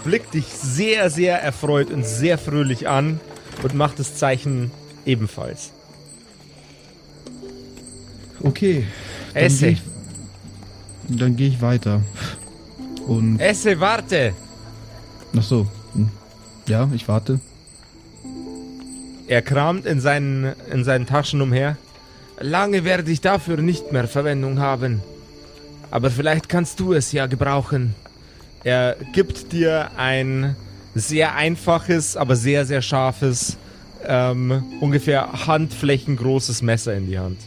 [0.04, 3.18] blickt dich sehr, sehr erfreut und sehr fröhlich an
[3.62, 4.70] und macht das Zeichen
[5.04, 5.72] ebenfalls.
[8.44, 8.85] Okay,
[9.33, 9.83] dann gehe Esse, ich,
[11.09, 12.02] dann geh ich weiter.
[13.07, 14.35] Und, esse, warte!
[15.37, 16.11] ach so, hm.
[16.68, 17.40] ja, ich warte.
[19.26, 21.78] Er kramt in seinen, in seinen Taschen umher.
[22.38, 25.00] Lange werde ich dafür nicht mehr Verwendung haben.
[25.90, 27.94] Aber vielleicht kannst du es ja gebrauchen.
[28.62, 30.54] Er gibt dir ein
[30.94, 33.57] sehr einfaches, aber sehr, sehr scharfes,
[34.07, 37.38] ähm, ungefähr handflächengroßes Messer in die Hand.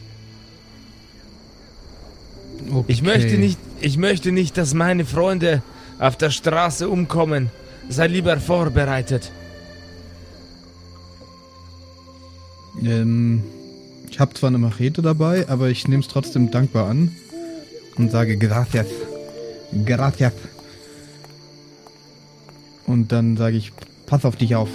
[2.70, 2.92] Okay.
[2.92, 5.62] Ich möchte nicht, ich möchte nicht, dass meine Freunde
[5.98, 7.50] auf der Straße umkommen.
[7.88, 9.32] Sei lieber vorbereitet.
[12.82, 13.42] Ähm,
[14.10, 17.14] ich habe zwar eine Machete dabei, aber ich nehme es trotzdem dankbar an
[17.96, 18.86] und sage gracias.
[19.84, 20.32] Gracias.
[22.86, 23.72] Und dann sage ich,
[24.06, 24.70] pass auf dich auf.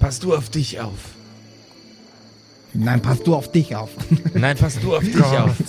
[0.00, 1.15] Pass du auf dich auf.
[2.76, 3.90] Nein, pass du auf dich auf.
[4.34, 5.50] Nein, pass du auf dich auf.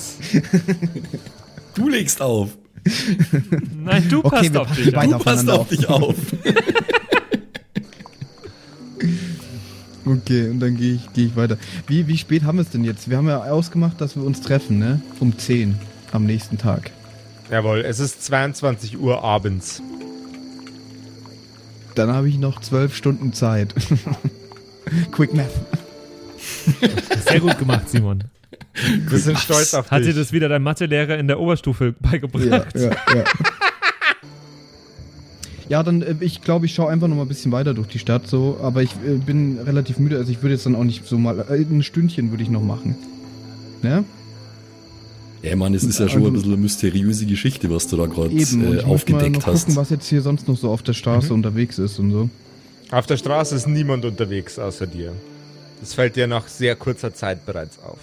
[1.76, 2.58] Du legst auf.
[3.84, 5.04] Nein, du Okay, passt wir auf dich auf.
[5.06, 6.16] Du passt auf dich auf.
[10.10, 11.58] Okay, und dann gehe ich, geh ich weiter.
[11.86, 13.10] Wie, wie spät haben wir es denn jetzt?
[13.10, 15.02] Wir haben ja ausgemacht, dass wir uns treffen, ne?
[15.20, 15.78] Um 10
[16.14, 16.92] am nächsten Tag.
[17.52, 19.82] Jawohl, es ist 22 Uhr abends.
[21.96, 23.76] Dann habe ich noch 12 Stunden Zeit.
[25.12, 25.52] Quick Math.
[27.28, 28.24] Sehr gut gemacht, Simon.
[29.10, 30.16] Wir sind stolz auf Hat dir dich.
[30.16, 32.46] das wieder dein Mathelehrer in der Oberstufe Ja, beigebracht?
[32.76, 33.24] ja, ja.
[35.70, 38.00] Ja, dann, äh, ich glaube, ich schaue einfach noch mal ein bisschen weiter durch die
[38.00, 41.06] Stadt so, aber ich äh, bin relativ müde, also ich würde jetzt dann auch nicht
[41.06, 42.96] so mal, äh, ein Stündchen würde ich noch machen.
[43.82, 44.06] Ne?
[45.44, 48.30] Ja, Mann, es ist ja schon ein bisschen eine mysteriöse Geschichte, was du da gerade
[48.30, 49.76] äh, ich muss mal aufgedeckt noch gucken, hast.
[49.76, 52.30] was jetzt hier sonst noch so auf der Straße unterwegs ist und so.
[52.92, 55.12] Auf der Straße ist niemand unterwegs außer dir.
[55.80, 58.00] Das fällt dir nach sehr kurzer Zeit bereits auf.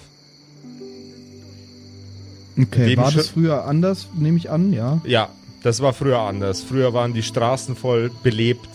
[2.61, 5.01] Okay, Dem war das früher anders, nehme ich an, ja?
[5.05, 5.29] Ja,
[5.63, 6.63] das war früher anders.
[6.63, 8.69] Früher waren die Straßen voll belebt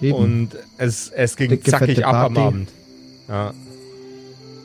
[0.00, 0.14] Eben.
[0.14, 2.40] und es, es ging Dicke, zackig ab am Party.
[2.40, 2.68] Abend.
[3.28, 3.54] Ja.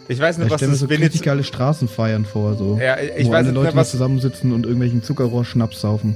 [0.08, 2.80] Ich weiß nicht, ich was das so richtig geile Straßenfeiern vor, so.
[2.82, 3.92] Ja, ich wo weiß alle nicht Leute mal was.
[3.92, 6.16] zusammensitzen und irgendwelchen Zuckerrohr-Schnaps saufen.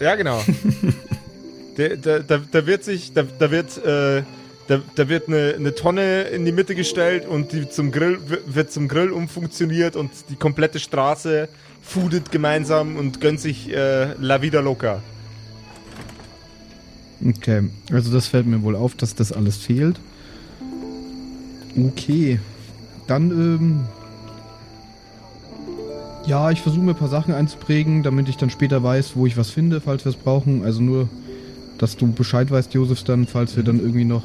[0.00, 0.40] Ja, genau.
[1.76, 4.22] da, da, da, da wird sich, da, da wird, äh,
[4.68, 8.72] da, da wird eine, eine Tonne in die Mitte gestellt und die zum Grill wird
[8.72, 11.48] zum Grill umfunktioniert und die komplette Straße
[11.82, 15.02] foodet gemeinsam und gönnt sich äh, La Vida Loca.
[17.24, 20.00] Okay, also das fällt mir wohl auf, dass das alles fehlt.
[21.76, 22.38] Okay,
[23.06, 23.84] dann, ähm,
[26.26, 29.36] ja, ich versuche mir ein paar Sachen einzuprägen, damit ich dann später weiß, wo ich
[29.36, 30.64] was finde, falls wir es brauchen.
[30.64, 31.08] Also nur,
[31.78, 34.24] dass du Bescheid weißt, Josef, dann, falls wir dann irgendwie noch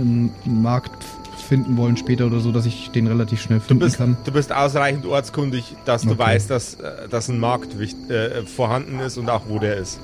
[0.00, 1.04] einen Markt
[1.48, 4.16] finden wollen später oder so, dass ich den relativ schnell Du finden bist, kann.
[4.24, 6.18] du bist ausreichend ortskundig, dass du Okay.
[6.18, 7.74] weißt, dass, äh, dass ein Markt
[8.08, 9.98] äh, vorhanden ist und auch wo der ist.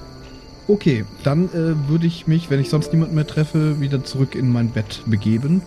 [0.69, 4.53] Okay, dann äh, würde ich mich, wenn ich sonst niemanden mehr treffe, wieder zurück in
[4.53, 5.63] mein Bett begeben.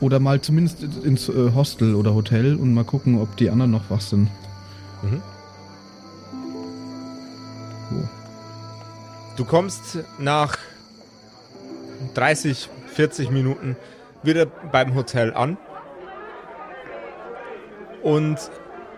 [0.00, 3.88] Oder mal zumindest ins äh, Hostel oder Hotel und mal gucken, ob die anderen noch
[3.90, 4.28] wach sind.
[5.02, 5.22] Mhm.
[7.90, 8.08] So.
[9.36, 10.58] Du kommst nach
[12.14, 13.76] 30, 40 Minuten
[14.22, 15.56] wieder beim Hotel an
[18.02, 18.36] und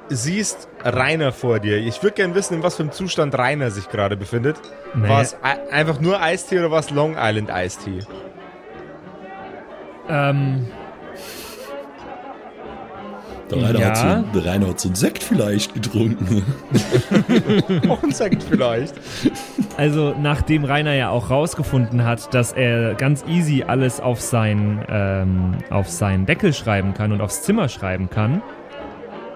[0.08, 1.76] siehst Rainer vor dir.
[1.78, 4.56] Ich würde gerne wissen, in was für einem Zustand Rainer sich gerade befindet.
[4.94, 5.08] Nee.
[5.08, 8.00] War es ei- einfach nur Eistee oder war es Long Island Eistee?
[10.08, 10.66] Ähm,
[13.50, 13.88] Der Rainer, Ja.
[13.88, 13.96] hat
[14.34, 16.42] so, der Rainer hat so einen Sekt vielleicht getrunken.
[17.88, 18.94] Auch ein Sekt vielleicht.
[19.76, 25.58] also nachdem Rainer ja auch rausgefunden hat, dass er ganz easy alles auf sein, ähm,
[25.70, 28.42] auf seinen Deckel schreiben kann und aufs Zimmer schreiben kann,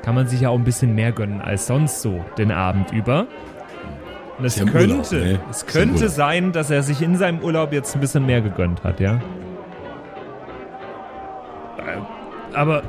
[0.02, 3.26] kann man sich ja auch ein bisschen mehr gönnen als sonst so den Abend über.
[4.38, 5.40] Und es im könnte, Urlaub, ne?
[5.50, 9.00] es könnte sein, dass er sich in seinem Urlaub jetzt ein bisschen mehr gegönnt hat,
[9.00, 9.20] ja.
[11.78, 12.82] Äh, Aber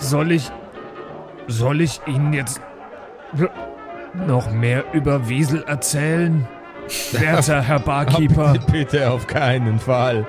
[0.00, 0.50] soll ich,
[1.46, 2.60] soll ich Ihnen jetzt
[4.26, 6.46] noch mehr über Wiesel erzählen?
[7.12, 8.54] Werter Herr Barkeeper.
[8.70, 10.26] Bitte auf keinen Fall.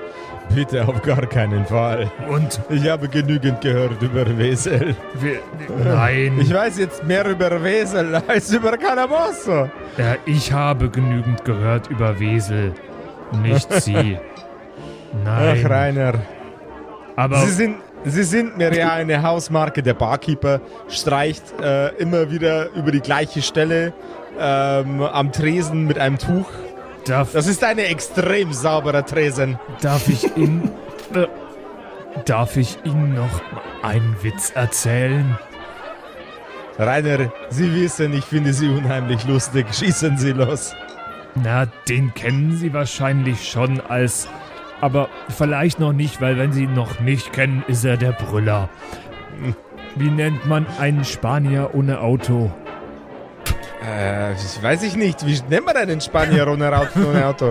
[0.54, 2.10] Bitte auf gar keinen Fall.
[2.28, 4.94] Und Ich habe genügend gehört über Wesel.
[5.14, 5.38] wir,
[5.82, 9.70] nein, Ich weiß jetzt mehr über Wesel als über Calabosso.
[9.96, 12.74] ja, ich habe genügend gehört über Wesel,
[13.42, 14.18] nicht Sie.
[15.24, 16.14] Nein, Ach, Rainer.
[17.16, 19.82] aber Sie sind, Sie sind mir ja eine Hausmarke.
[19.82, 23.92] Der Barkeeper streicht äh, immer wieder über die gleiche Stelle
[24.38, 26.50] ähm, am Tresen mit einem Tuch.
[27.06, 29.58] darf, Das ist ein extrem sauberer Tresen.
[29.80, 30.70] darf ich Ihnen,
[31.14, 31.26] äh,
[32.24, 33.40] darf ich Ihnen noch
[33.82, 35.38] einen Witz erzählen?
[36.78, 39.66] Rainer, Sie wissen, ich finde Sie unheimlich lustig.
[39.72, 40.74] Schießen Sie los.
[41.34, 44.28] Na, den kennen Sie wahrscheinlich schon als.
[44.82, 48.68] Aber vielleicht noch nicht, weil wenn Sie ihn noch nicht kennen, ist er der Brüller.
[49.94, 52.50] Wie nennt man einen Spanier ohne Auto?
[53.86, 55.24] Äh, ich weiß ich nicht.
[55.24, 56.98] Wie nennt man einen Spanier ohne Auto?
[57.08, 57.50] Ohne Auto?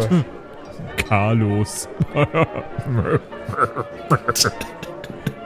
[1.08, 1.88] Carlos.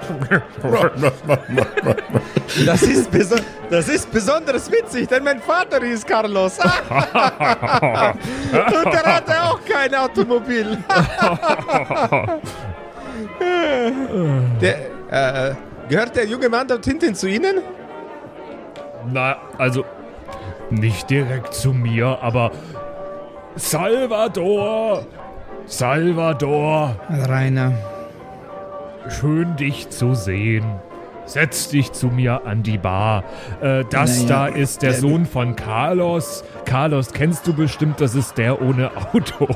[2.66, 3.10] Das ist,
[3.70, 6.60] das ist besonders witzig, denn mein Vater hieß Carlos.
[6.60, 6.70] Und
[8.94, 10.78] der hatte auch kein Automobil.
[14.62, 14.76] Der,
[15.10, 15.56] äh,
[15.90, 17.62] gehört der junge Mann dort hinten zu Ihnen?
[19.12, 19.84] Na, also
[20.70, 22.52] nicht direkt zu mir, aber
[23.56, 25.06] Salvador!
[25.66, 26.96] Salvador!
[27.28, 27.74] Rainer.
[29.10, 30.66] Schön dich zu sehen.
[31.26, 33.24] Setz dich zu mir an die Bar.
[33.62, 36.44] Äh, das Naja, da ist der der- Sohn von Carlos.
[36.66, 39.48] Carlos kennst du bestimmt, das ist der ohne Auto.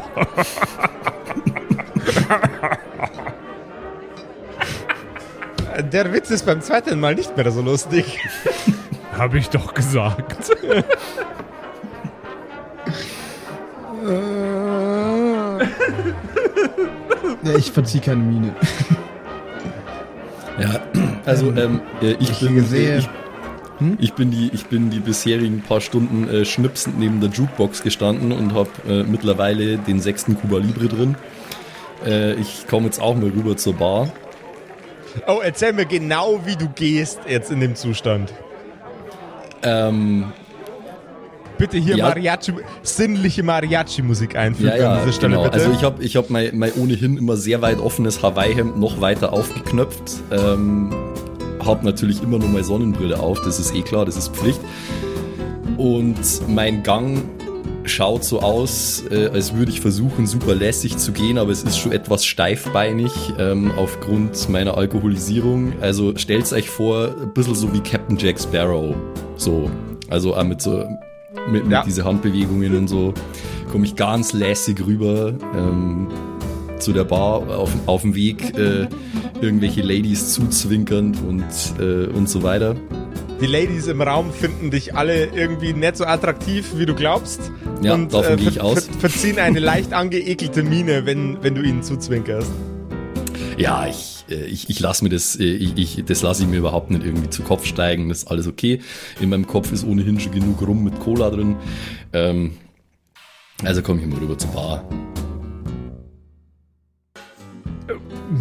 [5.91, 8.19] Der Witz ist beim zweiten Mal nicht mehr so lustig.
[9.17, 10.51] Hab ich doch gesagt.
[17.43, 18.53] Ja, ich verzieh keine Miene.
[20.61, 20.79] Ja,
[21.25, 23.09] also ähm, äh, ich, Ich bin sehe- äh, ich,
[23.99, 28.31] ich bin die ich bin die bisherigen paar Stunden äh, schnipsend neben der Jukebox gestanden
[28.31, 31.15] und habe äh, mittlerweile den sechsten Cuba Libre drin.
[32.05, 34.09] Äh, ich komme jetzt auch mal rüber zur Bar.
[35.27, 38.33] Oh, erzähl mir genau, wie du gehst jetzt in dem Zustand.
[39.63, 40.25] Ähm,
[41.59, 42.07] Bitte hier Ja.
[42.07, 45.43] Mariachi, sinnliche Mariachi-Musik einfügen ja, ja, an dieser Stelle, genau.
[45.43, 45.55] bitte.
[45.55, 49.33] Also ich habe ich hab mein, mein ohnehin immer sehr weit offenes Hawaii-Hemd noch weiter
[49.33, 50.23] aufgeknöpft.
[50.31, 50.89] Ähm,
[51.63, 54.61] habe natürlich immer nur meine Sonnenbrille auf, das ist eh klar, das ist Pflicht.
[55.77, 56.17] Und
[56.47, 57.23] mein Gang
[57.83, 61.77] schaut so aus, äh, als würde ich versuchen, super lässig zu gehen, aber es ist
[61.77, 65.73] schon etwas steifbeinig ähm, aufgrund meiner Alkoholisierung.
[65.81, 68.95] Also stellt euch vor, ein bisschen so wie Captain Jack Sparrow.
[69.35, 69.69] So,
[70.09, 70.85] also auch mit so
[71.51, 71.83] mit, mit Ja.
[71.85, 73.13] diese Handbewegungen und so
[73.71, 76.07] komme ich ganz lässig rüber ähm,
[76.79, 78.87] zu der Bar auf, auf dem Weg äh,
[79.41, 81.43] irgendwelche Ladies zuzwinkernd und,
[81.79, 82.75] äh, und so weiter.
[83.41, 87.51] Die Ladies im Raum finden dich alle irgendwie nicht so attraktiv, wie du glaubst.
[87.81, 88.85] Ja, und davon gehe ver- ich aus.
[88.85, 92.51] ver- verziehen eine leicht angeekelte Miene, wenn, wenn du ihnen zuzwinkerst.
[93.57, 96.57] Ja, ich, äh, ich, ich lasse mir das, äh, ich, ich, das lasse ich mir
[96.57, 98.09] überhaupt nicht irgendwie zu Kopf steigen.
[98.09, 98.79] Das ist alles okay.
[99.19, 101.55] In meinem Kopf ist ohnehin schon genug rum mit Cola drin.
[102.13, 102.51] Ähm,
[103.63, 104.83] also komme ich mal rüber zur Bar.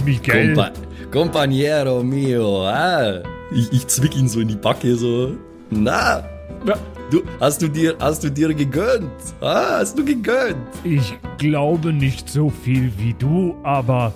[0.04, 0.54] Miguel.
[0.54, 0.72] Compa
[1.10, 3.22] Compañero mio, ah.
[3.50, 5.36] Ich, ich zwick ihn so in die Backe, so.
[5.70, 6.22] Na,
[6.66, 6.74] Ja,
[7.10, 9.10] du, hast du dir, hast du dir gegönnt?
[9.40, 10.56] Ah, hast du gegönnt?
[10.84, 14.12] Ich glaube nicht so viel wie du, aber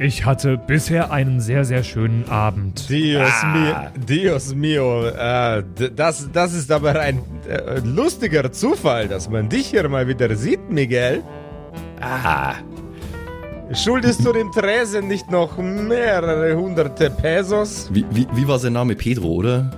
[0.00, 2.88] ich hatte bisher einen sehr, sehr schönen Abend.
[2.88, 3.52] Dios Ah.
[3.54, 5.62] mio, Dios mio, äh,
[5.94, 10.70] das, das ist aber ein äh, lustiger Zufall, dass man dich hier mal wieder sieht,
[10.70, 11.22] Miguel.
[12.00, 12.54] Ah,
[13.72, 17.88] Schuldest du dem Tresen nicht noch mehrere hunderte Pesos?
[17.92, 18.96] wie, wie, wie war sein Name?
[18.96, 19.70] Pedro, oder?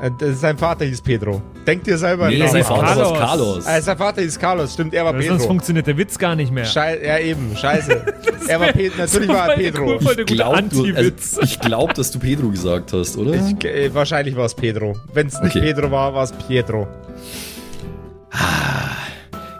[0.00, 1.42] Äh, sein Vater hieß Pedro.
[1.66, 2.48] Denk dir selber Nee, nach.
[2.48, 3.10] sein Vater Carlos.
[3.10, 3.66] war Carlos.
[3.66, 5.38] Äh, sein Vater hieß Carlos, stimmt, er war Sonst Pedro.
[5.46, 6.64] funktioniert der Witz gar nicht mehr.
[6.64, 8.02] Schei ja, eben, scheiße.
[8.48, 9.84] er war Pedro, natürlich war er Pedro.
[10.00, 10.16] cool.
[10.20, 13.34] Ich glaube, also, glaub, dass du Pedro gesagt hast, oder?
[13.34, 14.96] Ich, äh, wahrscheinlich war es Pedro.
[15.12, 15.72] Wenn es nicht Okay.
[15.72, 16.86] Pedro war, war es Pietro.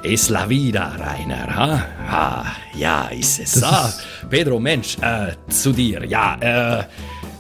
[0.03, 1.85] Es la vida, Rainer, ha?
[2.09, 2.45] Ah,
[2.77, 3.61] ja, ist es.
[3.63, 3.93] Ah,
[4.31, 6.85] Pedro, Mensch, äh, zu dir, ja, äh,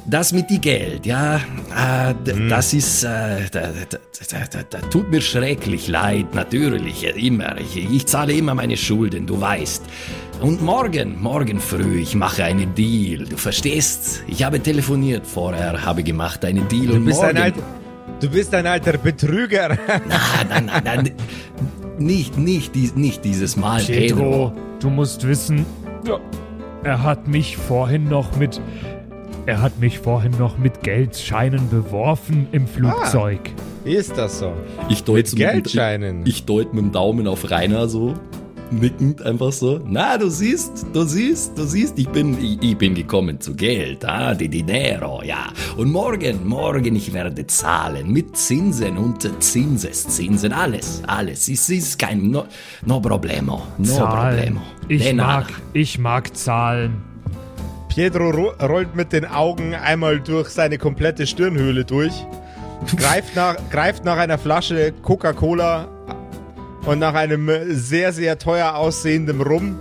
[0.09, 3.09] das mit die Geld, ja, äh, d- das ist, äh,
[3.51, 3.99] da, da,
[4.31, 7.57] da, da, da tut mir schrecklich leid, natürlich, äh, immer.
[7.61, 9.83] Ich, ich zahle immer meine Schulden, du weißt.
[10.40, 14.23] Und morgen, morgen früh, ich mache einen Deal, du verstehst?
[14.29, 17.37] Ich habe telefoniert vorher, habe gemacht einen Deal Du und bist, morgen...
[17.37, 17.62] ein alter,
[18.21, 19.71] du bist ein alter Betrüger.
[19.88, 20.01] Nein,
[20.49, 21.12] nein, nein, nein,
[21.99, 24.19] nicht, nicht, dies- nicht dieses Mal, Pedro.
[24.19, 25.64] Pedro, du musst wissen,
[26.85, 28.61] er hat mich vorhin noch mit.
[29.46, 33.38] Er hat mich vorhin noch mit Geldscheinen beworfen im Flugzeug.
[33.85, 34.52] ist das so?
[34.88, 36.26] Ich deute mit, Geldscheinen.
[36.26, 38.14] ich deut mit dem Daumen auf Rainer so,
[38.72, 39.80] nickend einfach so.
[39.87, 44.04] Na, du siehst, du siehst, du siehst, ich bin, ich, ich bin gekommen zu Geld,
[44.04, 45.46] ah, die Dinero, ja.
[45.76, 51.49] Und morgen, morgen, ich werde zahlen mit Zinsen und Zinseszinsen, alles, alles.
[51.49, 52.47] Es ist kein, no,
[52.84, 54.36] no problemo, no Zahlen.
[54.36, 54.61] problemo.
[54.88, 55.40] Ich De nada.
[55.42, 57.16] mag, ich mag Zahlen.
[57.97, 62.12] Pietro ro rollt mit den Augen einmal durch seine komplette Stirnhöhle durch,
[62.99, 65.88] greift nach, greift nach einer Flasche Coca-Cola
[66.84, 69.80] und nach einem sehr, sehr teuer aussehenden Rum,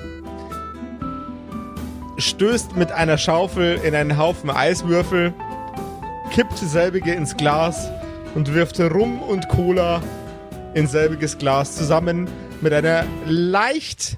[2.17, 5.33] stößt mit einer Schaufel in einen Haufen Eiswürfel,
[6.31, 7.91] kippt selbige ins Glas
[8.33, 10.01] und wirft Rum und Cola
[10.73, 12.29] in selbiges Glas zusammen
[12.61, 14.15] mit einer leicht,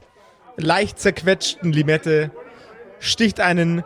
[0.55, 2.29] leicht zerquetschten Limette
[2.99, 3.83] sticht einen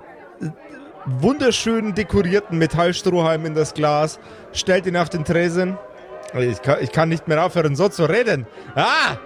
[1.06, 4.20] wunderschön dekorierten Metallstrohhalm in das Glas,
[4.54, 5.78] stellt ihn auf den Tresen.
[6.38, 8.46] Ich kann, ich kann nicht mehr aufhören, so zu reden.
[8.76, 9.18] Ah!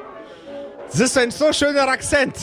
[0.89, 2.36] Das ist ein so schöner Akzent.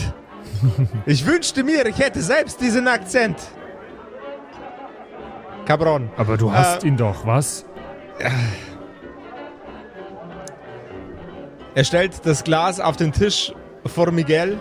[1.06, 3.36] Ich wünschte mir, ich hätte selbst diesen Akzent.
[5.64, 6.10] Cabron.
[6.16, 7.64] Aber du hast Äh, ihn doch, was?
[11.74, 13.52] Er stellt das Glas auf den Tisch
[13.86, 14.60] vor Miguel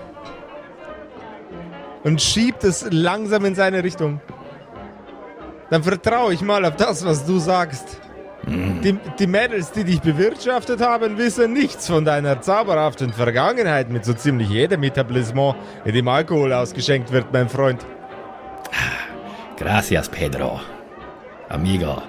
[2.04, 4.22] und schiebt es langsam in seine Richtung.
[5.70, 8.02] Dann vertraue ich mal auf das, was du sagst.
[8.48, 14.14] Die, die Mädels, die dich bewirtschaftet haben, wissen nichts von deiner zauberhaften Vergangenheit mit so
[14.14, 17.86] ziemlich jedem Etablissement, in dem Alkohol ausgeschenkt wird, mein Freund.
[19.58, 20.60] Gracias, Pedro.
[21.50, 22.02] Amigo.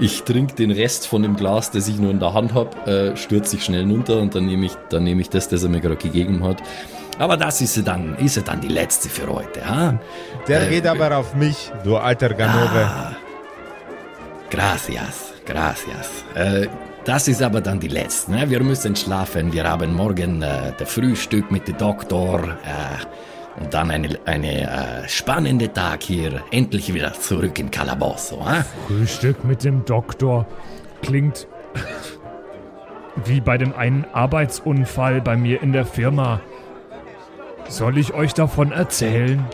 [0.00, 3.16] Ich trinke den Rest von dem Glas, das ich nur in der Hand habe, äh,
[3.16, 5.80] stürze ich schnell runter und dann nehme ich, dann nehme ich das, das er mir
[5.80, 6.62] gerade gegeben hat.
[7.18, 9.98] Aber das ist ja dann, ist ja dann die letzte für heute, ha?
[10.46, 12.84] Der Äh, geht aber auf mich, du alter Ganove.
[12.84, 13.16] Ah,
[14.50, 16.24] gracias, gracias.
[16.34, 16.68] Äh,
[17.04, 18.32] das ist aber dann die letzte.
[18.32, 18.48] Ne?
[18.50, 19.52] Wir müssen schlafen.
[19.52, 24.62] Wir haben morgen äh, das Frühstück mit dem Doktor äh, und dann eine, eine
[25.04, 26.42] äh, spannende Tag hier.
[26.50, 28.36] Endlich wieder zurück in Calabozo.
[28.46, 28.62] Äh?
[28.86, 30.46] Frühstück mit dem Doktor.
[31.02, 31.46] Klingt
[33.24, 36.40] wie bei dem einen Arbeitsunfall bei mir in der Firma.
[37.68, 39.44] Soll ich euch davon erzählen?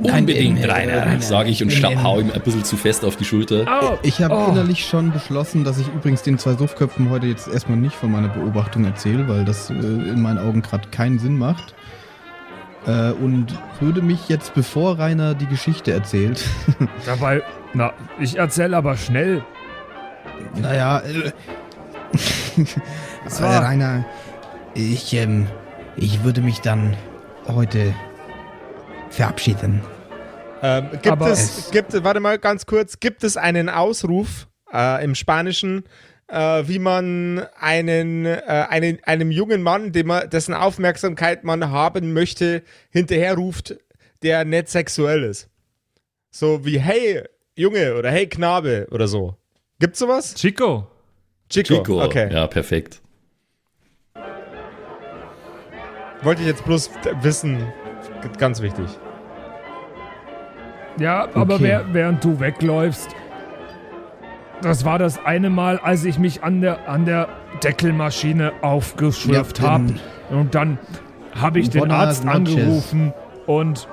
[0.00, 2.00] Unbedingt, Nein, Rainer, sage ich und nein.
[2.04, 3.64] hau ihm ein bisschen zu fest auf die Schulter.
[3.66, 3.98] Au!
[4.02, 4.50] Ich habe Oh.
[4.52, 8.28] innerlich schon beschlossen, dass ich übrigens den zwei Suffköpfen heute jetzt erstmal nicht von meiner
[8.28, 11.74] Beobachtung erzähle, weil das äh, in meinen Augen gerade keinen Sinn macht.
[12.86, 13.46] Äh, und
[13.80, 16.44] würde mich jetzt, bevor Rainer die Geschichte erzählt,
[17.04, 17.42] Dabei,
[17.74, 19.42] na, ich erzähl aber schnell.
[20.62, 21.32] naja, äh,
[22.60, 24.04] äh, war- Rainer,
[24.74, 25.48] ich, ähm,
[25.96, 26.94] ich würde mich dann
[27.48, 27.94] heute
[29.10, 29.80] verabschieden.
[30.62, 35.04] Ähm, gibt Aber es, es- gibt, warte mal ganz kurz, gibt es einen Ausruf äh,
[35.04, 35.84] im Spanischen,
[36.28, 42.12] äh, wie man einen, äh, einen, einem jungen Mann, dem man, dessen Aufmerksamkeit man haben
[42.12, 43.76] möchte, hinterherruft,
[44.22, 45.48] der nicht sexuell ist?
[46.30, 47.22] So wie, hey,
[47.56, 49.36] Junge oder hey, Knabe oder so.
[49.78, 50.34] Gibt's sowas?
[50.34, 50.88] Chico.
[51.48, 51.74] Chico.
[51.76, 52.28] Chico, Okay.
[52.32, 53.00] ja, perfekt.
[56.22, 56.90] Wollte ich jetzt bloß
[57.22, 57.58] wissen.
[58.38, 58.86] Ganz wichtig.
[60.98, 61.64] Ja, aber Okay.
[61.64, 63.10] wer, während du wegläufst,
[64.62, 67.28] das war das eine Mal, als ich mich an der, an der
[67.62, 69.84] Deckelmaschine aufgeschürft Ja, habe.
[70.30, 70.78] ähm, Und dann
[71.40, 73.12] habe ich den Arzt angerufen
[73.46, 73.86] und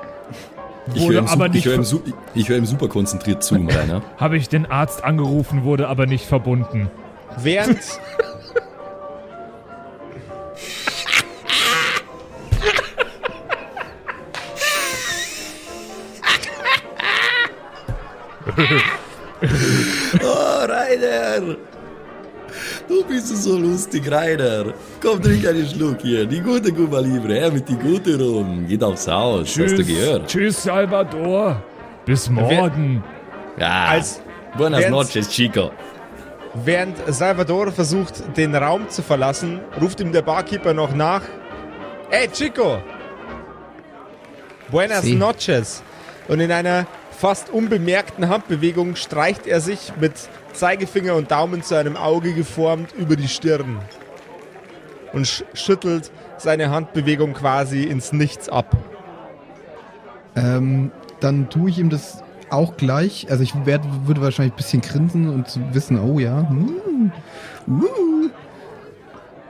[0.95, 3.43] Ich wurde höre ihm, aber su- ich nicht hör ihm, ich hör ihm super konzentriert
[3.43, 4.01] zu, Rainer.
[4.17, 6.89] habe ich den Arzt angerufen, wurde aber nicht verbunden.
[7.37, 7.77] Während.
[20.23, 21.55] Oh, Rainer!
[22.87, 24.73] Du bist so lustig, Rainer.
[25.01, 26.25] Komm, trink einen Schluck hier.
[26.25, 28.65] Die gute Cuba Libre, her mit die gute rum.
[28.67, 30.27] Geht aufs Haus, hast du gehört?
[30.27, 31.61] Tschüss, Salvador.
[32.05, 33.03] Bis morgen.
[33.57, 34.21] Ja, Als-
[34.57, 35.71] buenas noches, Chico.
[36.63, 41.21] Während Salvador versucht, den Raum zu verlassen, ruft ihm der Barkeeper noch nach.
[42.09, 42.81] Ey, Chico!
[44.71, 45.15] Buenas Sí.
[45.15, 45.83] noches!
[46.29, 50.13] Und in einer fast unbemerkten Handbewegung streicht er sich mit
[50.53, 53.79] Zeigefinger und Daumen zu einem Auge geformt über die Stirn.
[55.13, 58.75] Und sch schüttelt seine Handbewegung quasi ins Nichts ab.
[60.35, 60.91] Ähm,
[61.21, 63.27] dann tue ich ihm das auch gleich.
[63.29, 66.47] Also ich werd, würde wahrscheinlich ein bisschen grinsen und wissen, oh ja.
[66.49, 67.11] hm,
[67.67, 68.29] uh.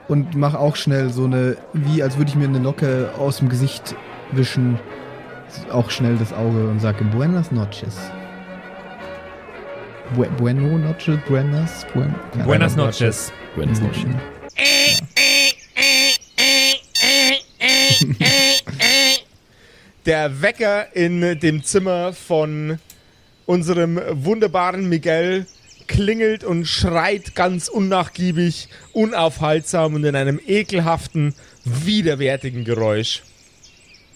[0.08, 3.48] Und mache auch schnell so eine, wie als würde ich mir eine Locke aus dem
[3.48, 3.96] Gesicht
[4.30, 4.78] wischen.
[5.70, 7.96] Auch schnell das Auge und sage Buenas noches.
[10.14, 13.32] Bu bueno noches, buenas, buen, Buenas noches.
[13.56, 14.06] Buenas noches.
[20.06, 22.78] Der Wecker in dem Zimmer von
[23.46, 25.46] unserem wunderbaren Miguel
[25.88, 31.34] klingelt und schreit ganz unnachgiebig, unaufhaltsam und in einem ekelhaften,
[31.64, 33.22] widerwärtigen Geräusch,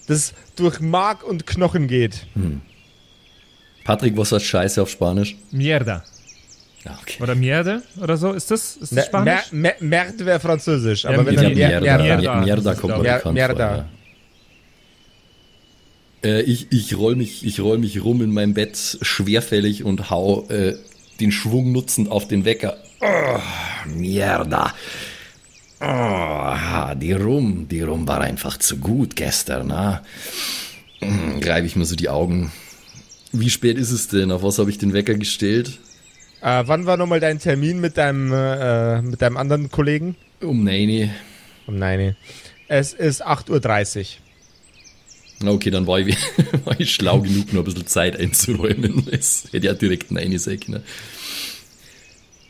[0.07, 2.25] das durch Mark und Knochen geht.
[3.83, 5.35] Patrick, was heißt Scheiße auf Spanisch?
[5.51, 6.03] Mierda.
[6.85, 7.21] Ja, okay.
[7.21, 8.31] Oder Mierde oder so?
[8.33, 9.51] Ist das, ist das Ne- Mer Spanisch?
[9.51, 11.79] Mer Merde wäre französisch, aber Ja, wenn dann Mierda.
[11.79, 12.19] Mierda, Mierda.
[12.21, 12.41] Mierda.
[12.41, 13.53] Mierda kommt bekannt Mierda.
[13.67, 13.85] vor.
[16.23, 16.29] Ja.
[16.29, 20.47] Äh, ich ich roll mich, ich roll mich rum in meinem Bett schwerfällig und hau
[20.49, 20.75] äh,
[21.19, 22.77] den Schwung nutzend auf den Wecker.
[22.99, 23.39] Oh,
[23.87, 24.73] Mierda.
[25.83, 29.67] Oh, die Rum, die Rum war einfach zu gut gestern.
[29.67, 30.03] Na?
[30.99, 32.51] Hm, Reibe ich mir so die Augen.
[33.31, 34.31] Wie spät ist es denn?
[34.31, 35.79] Auf was habe ich den Wecker gestellt?
[36.41, 40.15] Äh, wann war nochmal dein Termin mit deinem, äh, mit deinem anderen Kollegen?
[40.41, 41.09] Um neun.
[41.67, 42.15] Oh nein.
[42.67, 44.17] Es ist 8.30
[45.43, 45.53] Uhr.
[45.53, 46.15] Okay, dann war ich,
[46.65, 49.05] war ich schlau genug, noch ein bisschen Zeit einzuräumen.
[49.11, 50.71] Das hätte ja direkt eine Säcke.
[50.71, 50.83] Ne?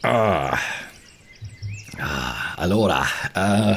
[0.02, 0.58] Ah.
[2.02, 2.54] Ah.
[2.58, 3.08] Allora.
[3.34, 3.76] Äh.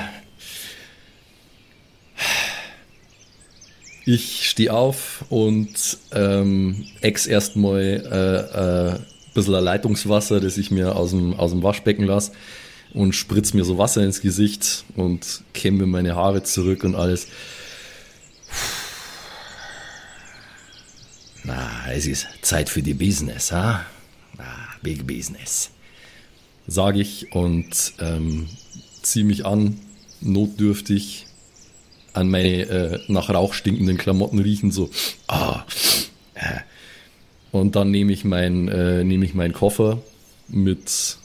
[4.06, 8.98] Ich stehe auf und ähm, ex erstmal äh, äh,
[9.32, 12.32] bisschen Leitungswasser, das ich mir aus dem, aus dem Waschbecken lasse
[12.92, 17.26] und spritze mir so Wasser ins Gesicht und kämme meine Haare zurück und alles.
[21.42, 23.86] Na, es ist Zeit für die Business, ha?
[24.38, 25.70] Ah, big Business.
[26.66, 28.46] Sage ich und ähm,
[29.02, 29.78] ziehe mich an,
[30.20, 31.26] notdürftig,
[32.12, 34.90] an meine äh, nach Rauch stinkenden Klamotten riechen, so.
[35.26, 35.64] Ah,
[36.34, 36.60] äh.
[37.52, 40.02] Und dann nehme ich, mein, äh, nehm ich meinen Koffer
[40.48, 41.18] mit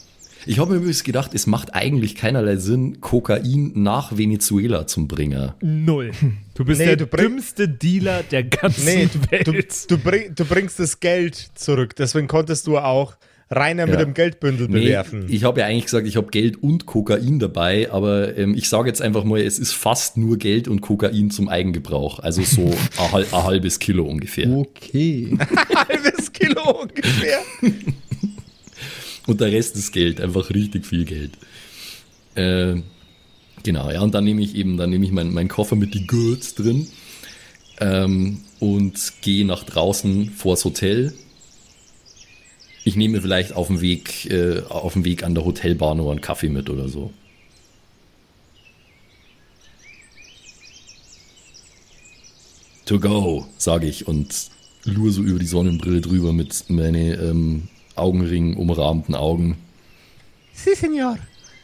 [0.46, 5.56] ich habe mir übrigens gedacht, es macht eigentlich keinerlei Sinn, Kokain nach Venezuela zum Bringer.
[5.62, 6.12] Null.
[6.56, 9.48] Du bist nee, der dümmste Dealer der ganzen nee, Welt.
[9.48, 13.16] Du, du, bring, du, bringst das Geld zurück, deswegen konntest du auch
[13.52, 13.92] Rainer ja.
[13.92, 15.26] mit dem Geldbündel nee, bewerfen.
[15.28, 18.88] Ich habe ja eigentlich gesagt, ich habe Geld und Kokain dabei, aber ähm, ich sage
[18.88, 22.20] jetzt einfach mal, es ist fast nur Geld und Kokain zum Eigengebrauch.
[22.20, 22.72] Also so
[23.14, 24.52] ein, ein halbes Kilo ungefähr.
[24.52, 25.36] Okay.
[25.40, 27.40] ein halbes Kilo ungefähr.
[29.26, 31.32] Und der Rest ist Geld, einfach richtig viel Geld.
[32.36, 32.82] Äh,
[33.64, 36.06] genau, ja, und dann nehme ich eben, dann nehme ich meinen mein Koffer mit die
[36.06, 36.88] Goods drin
[37.80, 41.14] ähm, und gehe nach draußen vors Hotel.
[42.84, 46.22] Ich nehme vielleicht auf dem Weg, äh, auf dem Weg an der Hotelbar noch einen
[46.22, 47.12] Kaffee mit oder so.
[52.86, 54.50] To go, sage ich und
[54.84, 59.58] lure so über die Sonnenbrille drüber mit meine ähm, Augenring umrahmten Augen.
[60.54, 61.18] Si, Senor.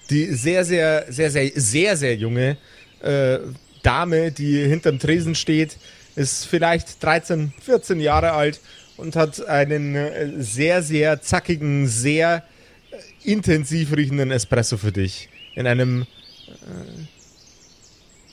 [0.09, 2.57] Die sehr, sehr, sehr, sehr, sehr, sehr junge
[3.01, 3.39] äh,
[3.81, 5.77] Dame, die hinterm Tresen steht,
[6.15, 8.59] ist vielleicht 13, 14 Jahre alt
[8.97, 12.43] und hat einen äh, sehr, sehr zackigen, sehr
[12.91, 15.29] äh, intensiv riechenden Espresso für dich.
[15.55, 16.05] In einem,
[16.47, 17.07] äh,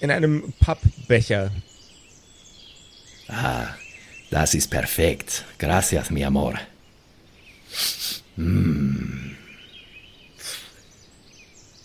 [0.00, 1.50] in einem Pappbecher.
[3.28, 3.68] Ah,
[4.30, 5.44] das ist perfekt.
[5.58, 6.54] Gracias, mi amor.
[8.36, 9.36] Hm.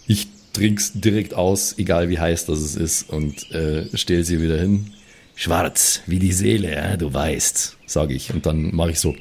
[0.08, 4.94] Ich trink's direkt aus, egal wie heiß das ist, und äh, stell sie wieder hin.
[5.40, 8.34] Schwarz, wie die Seele, ja, du weißt, sage ich.
[8.34, 9.16] Und dann mache ich so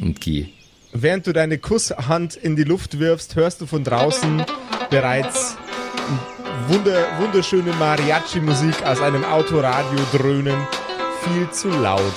[0.00, 0.48] und gehe.
[0.92, 4.44] Während du deine Kusshand in die Luft wirfst, hörst du von draußen
[4.90, 5.56] bereits
[6.66, 10.56] wunder, wunderschöne Mariachi-Musik aus einem Autoradio dröhnen.
[11.22, 12.14] Viel zu laut.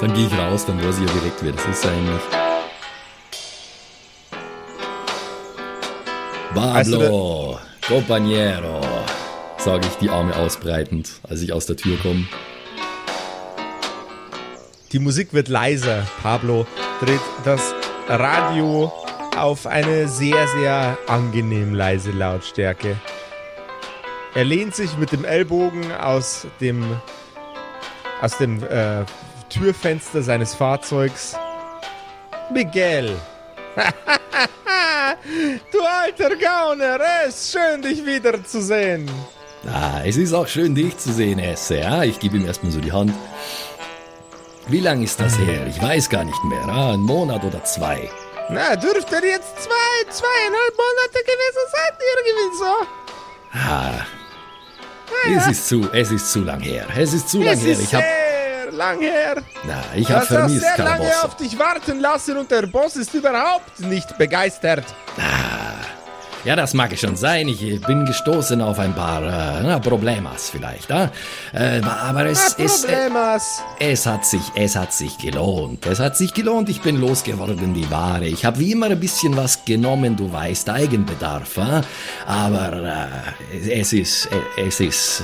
[0.00, 2.22] Dann gehe ich raus, dann weiß ich ja direkt, wer das ist eigentlich.
[6.54, 7.58] Pablo,
[7.90, 8.80] Compañero,
[9.58, 12.24] sage ich die Arme ausbreitend, als ich aus der Tür komme.
[14.92, 16.06] Die Musik wird leiser.
[16.22, 16.68] Pablo
[17.00, 17.74] dreht das
[18.06, 18.92] Radio
[19.36, 22.96] auf eine sehr, sehr angenehm leise Lautstärke.
[24.36, 26.84] Er lehnt sich mit dem Ellbogen aus dem,
[28.20, 29.04] aus dem äh,
[29.48, 31.36] Türfenster seines Fahrzeugs.
[32.54, 33.16] Miguel.
[35.72, 39.10] du alter Gauner, es ist schön, dich wiederzusehen.
[39.66, 41.78] Ah, es ist auch schön, dich zu sehen, Esse.
[41.78, 43.12] Ja, ich gebe ihm erstmal so die Hand.
[44.68, 45.66] Wie lange ist das her?
[45.66, 46.62] Ich weiß gar nicht mehr.
[46.68, 48.08] Ah, ein Monat oder zwei.
[48.48, 52.74] Na, dürfte jetzt zwei, zweieinhalb Monate gewesen sein, irgendwie so.
[53.52, 54.06] Ah,
[55.28, 55.38] ja.
[55.38, 56.86] es ist zu, es ist zu lang her.
[56.96, 57.80] Es ist zu es lang her.
[57.80, 58.04] Ich habe
[58.70, 59.42] lang her.
[59.64, 63.80] Na, ich habe vermisst, sehr lange auf dich warten lassen und der Boss ist überhaupt
[63.80, 64.84] nicht begeistert.
[65.18, 65.89] Ah,
[66.44, 67.48] ja, das mag schon sein.
[67.48, 70.90] Ich bin gestoßen auf ein paar äh, Problemas vielleicht.
[70.90, 71.08] Äh?
[71.52, 73.10] Äh, aber es, ah, es, äh,
[73.78, 75.86] es, hat sich, es hat sich gelohnt.
[75.86, 76.68] Es hat sich gelohnt.
[76.68, 78.26] Ich bin losgeworden, die Ware.
[78.26, 81.58] Ich habe wie immer ein bisschen was genommen, du weißt, Eigenbedarf.
[81.58, 81.82] Äh?
[82.26, 82.72] Aber
[83.52, 85.22] äh, es ist, äh, es ist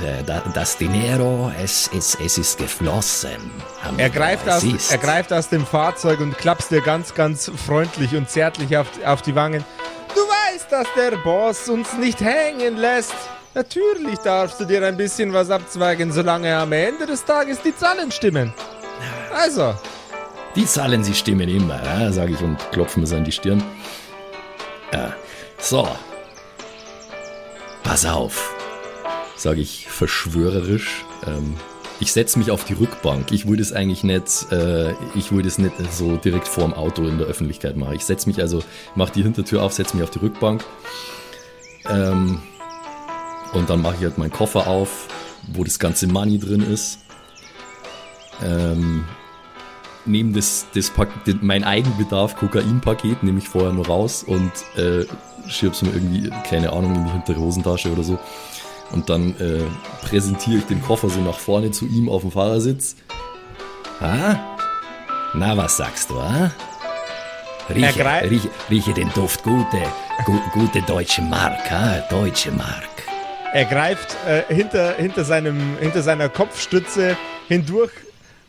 [0.53, 3.51] das Dinero, es, es, es ist geflossen.
[3.97, 8.29] Er greift, aus, er greift aus dem Fahrzeug und klappst dir ganz, ganz freundlich und
[8.29, 9.63] zärtlich auf, auf die Wangen.
[10.13, 13.15] Du weißt, dass der Boss uns nicht hängen lässt.
[13.53, 18.11] Natürlich darfst du dir ein bisschen was abzweigen, solange am Ende des Tages die Zahlen
[18.11, 18.53] stimmen.
[19.33, 19.73] Also.
[20.55, 23.63] Die Zahlen, sie stimmen immer, ja, sage ich und klopfe mir so an die Stirn.
[24.93, 25.13] Ja.
[25.59, 25.87] So.
[27.83, 28.53] Pass auf,
[29.35, 31.05] sage ich verschwörerisch.
[31.25, 31.55] Ähm,
[31.99, 33.31] ich setze mich auf die Rückbank.
[33.31, 37.17] Ich würde es eigentlich nicht, äh, ich würde es nicht so direkt vorm Auto in
[37.17, 37.95] der Öffentlichkeit machen.
[37.95, 38.63] Ich setze mich also,
[38.95, 40.63] mache die Hintertür auf, setze mich auf die Rückbank.
[41.89, 42.39] Ähm,
[43.53, 45.07] Und dann mache ich halt meinen Koffer auf,
[45.53, 46.99] wo das ganze Money drin ist.
[48.43, 49.05] Ähm,
[50.05, 51.09] nehme das, das Pak
[51.41, 55.05] mein Eigenbedarf Kokainpaket nehme ich vorher noch raus und äh,
[55.47, 58.19] schieb's mir irgendwie, keine Ahnung, in die hintere Hosentasche oder so.
[58.91, 59.63] Und dann äh,
[60.05, 62.95] präsentiere ich den Koffer so nach vorne zu ihm auf dem Fahrersitz.
[63.99, 64.35] Ah?
[65.33, 66.51] Na, was sagst du, ah?
[67.69, 69.81] Rieche, rieche, rieche den Duft, gute,
[70.25, 72.01] gu, gute deutsche Mark, ah?
[72.09, 72.87] Deutsche Mark.
[73.53, 77.17] Er greift äh, hinter, hinter, seinem, hinter seiner Kopfstütze
[77.47, 77.91] hindurch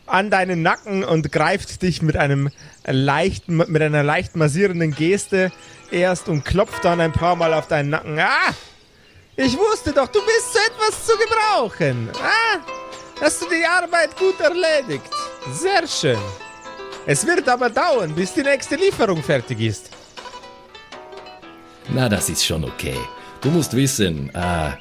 [0.07, 2.51] an deinen Nacken und greift dich mit einem
[2.87, 5.53] leicht, mit einer leicht massierenden Geste
[5.91, 8.19] erst und klopft dann ein paar Mal auf deinen Nacken.
[8.19, 8.55] Ah!
[9.41, 12.11] Ich wusste doch, du bist zu etwas zu gebrauchen.
[12.21, 12.59] Ah!
[13.21, 15.09] Hast du die Arbeit gut erledigt.
[15.53, 16.19] Sehr schön.
[17.07, 19.91] Es wird aber dauern, bis die nächste Lieferung fertig ist.
[21.89, 22.97] Na, das ist schon okay.
[23.41, 24.73] Du musst wissen, ah,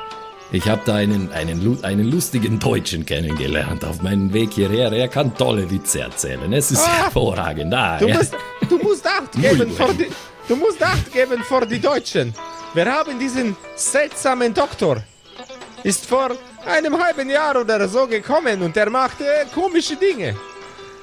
[0.52, 4.92] ich habe da einen, einen, einen lustigen Deutschen kennengelernt auf meinem Weg hierher.
[4.92, 6.52] Er kann tolle Witze erzählen.
[6.52, 7.04] Es ist Ah.
[7.04, 7.74] hervorragend.
[7.76, 8.18] Ah, Du ja.
[8.18, 8.34] musst,
[8.68, 10.08] du musst Acht geben vor die,
[10.48, 12.34] du musst Acht geben vor die Deutschen.
[12.78, 14.98] Wir haben diesen seltsamen Doktor.
[15.84, 16.30] Ist vor
[16.64, 20.36] einem halben Jahr oder so gekommen und er macht äh, komische Dinge.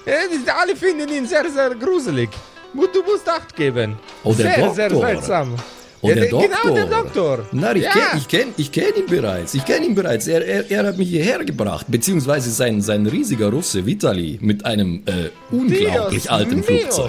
[0.07, 2.31] Äh, alle finden ihn sehr, sehr gruselig.
[2.73, 3.99] Du musst Acht geben.
[4.23, 5.09] Oh, der sehr, sehr Doktor.
[5.09, 5.55] seltsam.
[6.01, 6.49] Oh, Ja, der Doktor.
[6.63, 7.39] Genau, der Doktor.
[7.51, 7.91] Na, ich Ja.
[7.91, 9.55] kenne kenn, kenn ihn bereits.
[9.55, 10.29] Ich kenne ihn bereits.
[10.29, 11.87] Er, er, er hat mich hierher gebracht.
[11.89, 17.09] Beziehungsweise sein, sein riesiger Russe, Vitali, mit einem äh, unglaublich Dios alten mio.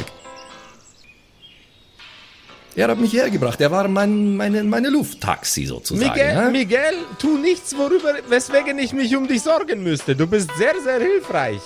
[2.76, 3.60] Er hat mich hergebracht.
[3.62, 6.10] Er war mein, meine, meine Lufttaxi sozusagen.
[6.10, 6.50] Miguel, ja?
[6.50, 10.16] Miguel, tu nichts, worüber, weswegen ich mich um dich sorgen müsste.
[10.16, 11.62] Du bist sehr, sehr hilfreich.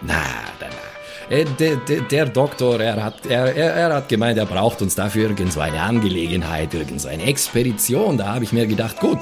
[0.00, 0.14] Na,
[0.60, 1.36] na, na.
[1.36, 4.94] Äh, Der, der, der Doktor, er hat, er, er, er hat gemeint, er braucht uns
[4.94, 8.18] dafür irgend so eine Angelegenheit, irgend so eine Expedition.
[8.18, 9.20] Da habe ich mir gedacht, gut,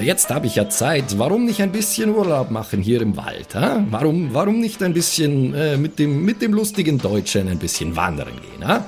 [0.00, 3.54] jetzt habe ich ja Zeit, warum nicht ein bisschen Urlaub machen hier im Wald?
[3.54, 3.84] Ha?
[3.90, 8.32] Warum, warum nicht ein bisschen äh, mit, dem, mit dem lustigen Deutschen ein bisschen wandern
[8.40, 8.66] gehen?
[8.66, 8.84] Ha?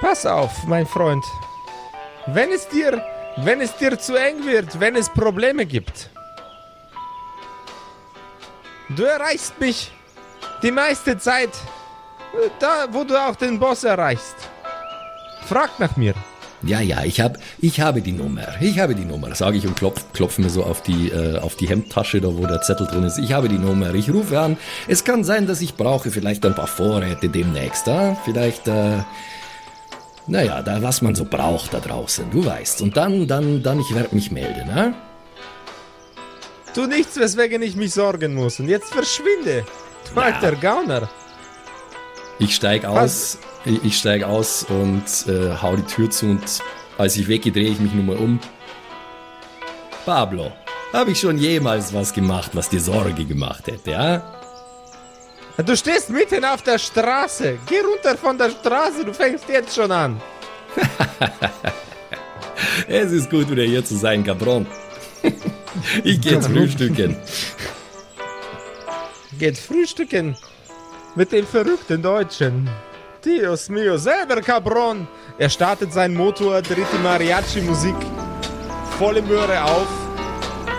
[0.00, 1.24] Pass auf, mein Freund.
[2.28, 3.02] Wenn es dir,
[3.38, 6.10] wenn es dir zu eng wird, wenn es Probleme gibt,
[8.90, 9.90] du erreichst mich
[10.62, 11.50] die meiste Zeit
[12.32, 14.36] äh, da, wo du auch den Boss erreichst.
[15.46, 16.14] Frag nach mir.
[16.62, 18.46] Ja, ja, ich, hab, ich habe die Nummer.
[18.60, 21.56] Ich habe die Nummer, sage ich und klopf, klopf mir so auf die, äh, auf
[21.56, 23.18] die Hemdtasche, da wo der Zettel drin ist.
[23.18, 23.94] Ich habe die Nummer.
[23.94, 24.56] Ich rufe an.
[24.86, 27.86] Es kann sein, dass ich brauche vielleicht ein paar Vorräte demnächst.
[27.86, 28.16] Ja?
[28.24, 28.98] Vielleicht, äh,
[30.28, 32.82] naja, da, was man so braucht da draußen, du weißt.
[32.82, 34.68] Und dann, dann, dann, ich werde mich melden.
[34.68, 34.92] Ja?
[36.74, 38.60] Tu nichts, weswegen ich mich sorgen muss.
[38.60, 39.64] Und jetzt verschwinde.
[40.14, 41.08] Du alter Gauner.
[42.38, 46.62] Ich steig aus, ich, ich steig aus und äh, hau die Tür zu und
[46.96, 48.38] als ich weggehe, drehe ich mich nur mal um.
[50.04, 50.52] Pablo,
[50.92, 54.37] habe ich schon jemals was gemacht, was dir Sorge gemacht hätte, ja?
[55.64, 57.58] Du stehst mitten auf der Straße.
[57.66, 60.20] Geh runter von der Straße, du fängst jetzt schon an.
[62.86, 64.66] Es ist gut, wieder hier zu sein, Cabron.
[66.02, 67.16] Ich gehe jetzt frühstücken.
[69.38, 70.36] Geht frühstücken
[71.14, 72.68] mit dem verrückten Deutschen.
[73.24, 75.06] Dios mio, selber Cabron.
[75.38, 77.96] Er startet seinen Motor, dreht die Mariachi-Musik
[78.98, 79.88] volle Möhre auf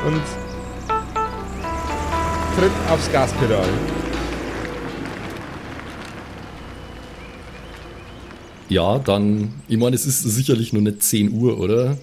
[0.05, 0.21] und
[2.57, 3.69] tritt aufs Gaspedal.
[8.69, 11.97] Ja, dann, ich meine, es ist sicherlich nur nicht 10 Uhr, oder?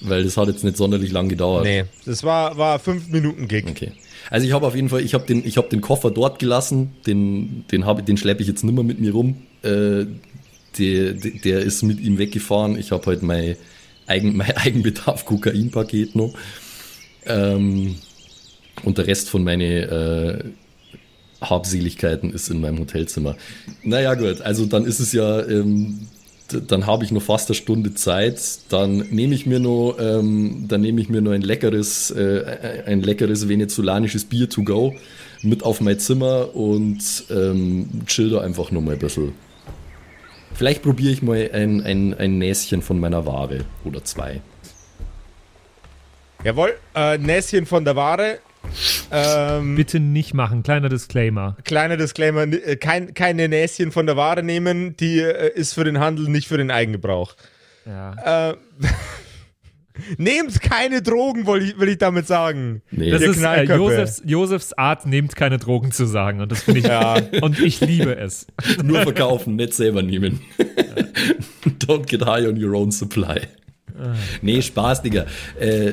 [0.00, 1.64] Weil das hat jetzt nicht sonderlich lang gedauert.
[1.64, 3.66] Nee, das war, war fünf Minuten Gig.
[3.68, 3.92] Okay.
[4.30, 6.92] Also ich habe auf jeden Fall, ich habe den, ich habe den Koffer dort gelassen,
[7.06, 9.36] den, den habe, den schleppe ich jetzt nimmer mit mir rum.
[9.62, 10.06] Äh,
[10.78, 12.78] der, der, ist mit ihm weggefahren.
[12.78, 13.56] Ich habe halt mein,
[14.06, 16.32] Eigen, mein Eigenbedarf Kokainpaket noch.
[17.26, 17.96] Ähm,
[18.82, 20.44] und der Rest von meine äh,
[21.40, 23.36] Habseligkeiten ist in meinem Hotelzimmer.
[23.82, 26.08] Naja gut, also dann ist es ja, ähm,
[26.66, 28.40] dann habe ich noch fast eine Stunde Zeit.
[28.68, 33.02] Dann nehme ich mir noch, ähm, dann nehme ich mir noch ein leckeres, äh, ein
[33.02, 34.94] leckeres venezolanisches Bier to go
[35.42, 39.32] mit auf mein Zimmer und ähm, chill da einfach noch mal ein bisschen.
[40.54, 44.42] Vielleicht probiere ich mal ein, ein, ein Näschen von meiner Ware oder zwei.
[46.44, 48.38] Jawohl, äh, Näschen von der Ware.
[49.10, 51.56] Ähm, Bitte nicht machen, kleiner Disclaimer.
[51.64, 55.98] kleiner Disclaimer, äh, kein, keine Näschen von der Ware nehmen, die äh, ist für den
[55.98, 57.34] Handel, nicht für den Eigengebrauch.
[57.86, 58.50] Ja.
[58.50, 58.56] Äh,
[60.18, 62.82] nehmt keine Drogen, will ich, will ich damit sagen.
[62.90, 63.10] Nee.
[63.10, 63.64] Das Ihr ist äh.
[63.64, 66.40] Josefs, Josefs Art, nehmt keine Drogen zu sagen.
[66.40, 67.42] Und das finde ich.
[67.42, 68.46] Und ich liebe es.
[68.82, 70.40] Nur verkaufen, nicht selber nehmen.
[71.80, 73.40] Don't get high on your own supply.
[74.40, 75.26] Nee, Spaß, Digga.
[75.58, 75.92] Äh,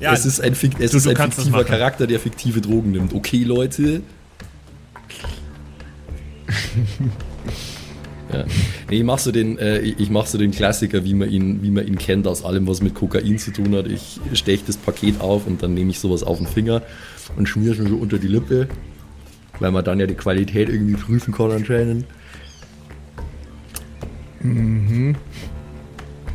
[0.00, 1.62] Ja, es ist ein, Fik- es du- ist ein fiktiver.
[1.64, 3.12] Charakter, der fiktive Drogen nimmt.
[3.14, 4.00] Okay, Leute.
[8.32, 8.44] ja.
[8.90, 11.70] Nee, ich mach so den, äh, ich mach so den Klassiker, wie man ihn, wie
[11.70, 13.86] man ihn kennt aus allem, was mit Kokain zu tun hat.
[13.86, 16.82] Ich stech das Paket auf und dann nehme ich sowas auf den Finger
[17.36, 18.68] und schmier es mir so unter die Lippe,
[19.58, 22.04] weil man dann ja die Qualität irgendwie prüfen kann anscheinend.
[24.40, 25.16] Mhm.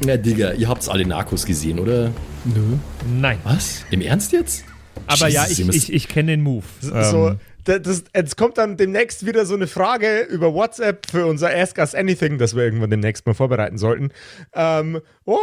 [0.06, 2.12] Ja, Digga, ihr habt's alle Narcos gesehen, oder?
[2.44, 2.78] Nö.
[3.20, 3.40] Nein.
[3.44, 3.84] Was?
[3.92, 4.66] Im Ernst jetzt?
[5.08, 6.64] Aber ja, Jesus, ich, ihr müsst- ich, ich kenne den Move.
[6.82, 6.94] So,
[7.30, 11.50] Ähm, da- das, jetzt kommt dann demnächst wieder so eine Frage über WhatsApp für unser
[11.56, 14.10] Ask Us Anything, das wir irgendwann demnächst mal vorbereiten sollten.
[14.54, 15.38] Ähm, oh,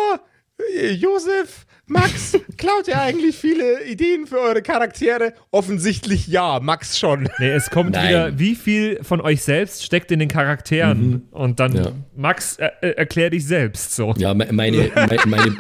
[0.95, 5.35] Josef, Max, klaut ihr eigentlich viele Ideen für eure Charaktere?
[5.51, 7.29] Offensichtlich ja, Max schon.
[7.39, 8.09] nee, es kommt Nein.
[8.09, 11.23] wieder, wie viel von euch selbst steckt in den Charakteren?
[11.33, 11.93] Und dann, Ja.
[12.17, 14.15] Max, äh, äh, erklär dich selbst so.
[14.17, 15.57] Ja, me- meine, meine, meine,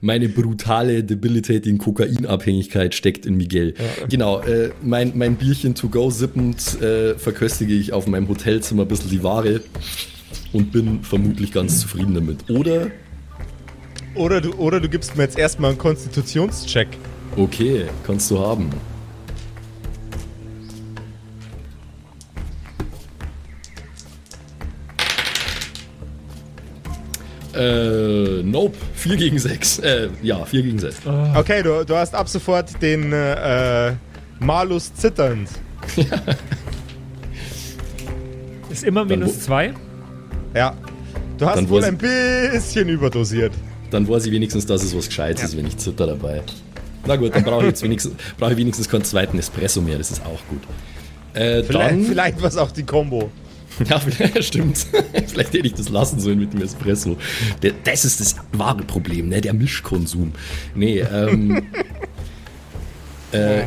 [0.00, 3.74] meine brutale, debilitating Kokainabhängigkeit steckt in Miguel.
[4.08, 8.88] Genau, äh, mein, mein Bierchen to go sippend äh, verköstige ich auf meinem Hotelzimmer ein
[8.88, 9.60] bisschen die Ware
[10.52, 12.48] und bin vermutlich ganz zufrieden damit.
[12.50, 12.88] Oder,
[14.16, 16.88] Oder du, oder du gibst mir jetzt erstmal einen Konstitutionscheck.
[17.36, 18.70] okay, kannst du haben.
[27.54, 29.78] Äh, nope, 4 gegen 6.
[29.78, 30.96] Äh, ja, 4 gegen 6.
[31.34, 33.92] Okay, du, du hast ab sofort den äh,
[34.40, 35.48] Malus zitternd.
[38.70, 39.72] Ist immer minus wo- zwei.
[40.54, 40.74] Ja.
[41.38, 43.52] Du hast Dann wohl ein bisschen überdosiert.
[43.90, 46.42] Dann weiß ich wenigstens, dass es was Gescheites ist, wenn ich Zitter dabei.
[47.06, 50.10] Na gut, dann brauche ich jetzt wenigstens, brauche ich wenigstens keinen zweiten Espresso mehr, das
[50.10, 50.62] ist auch gut.
[51.34, 53.30] Äh, Vielleicht, dann, vielleicht war es auch die Combo.
[53.90, 54.86] Ja, vielleicht, stimmt.
[55.26, 57.18] vielleicht hätte ich das lassen sollen mit dem Espresso.
[57.62, 59.42] Der, das ist das wahre Problem, ne?
[59.42, 60.32] der Mischkonsum.
[60.74, 61.62] Nee, ähm.
[63.32, 63.64] äh,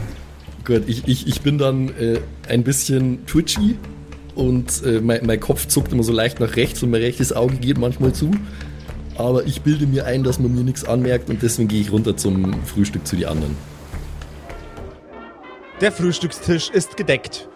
[0.65, 3.76] gut, ich, ich, ich bin dann äh, ein bisschen twitchy
[4.34, 7.57] und äh, mein, mein Kopf zuckt immer so leicht nach rechts und mein rechtes Auge
[7.57, 8.32] geht manchmal zu.
[9.20, 12.15] Aber ich bilde mir ein, dass man mir nichts anmerkt und deswegen gehe ich runter
[12.15, 13.57] zum Frühstück zu die anderen.
[15.82, 17.49] Der Frühstückstisch ist gedeckt.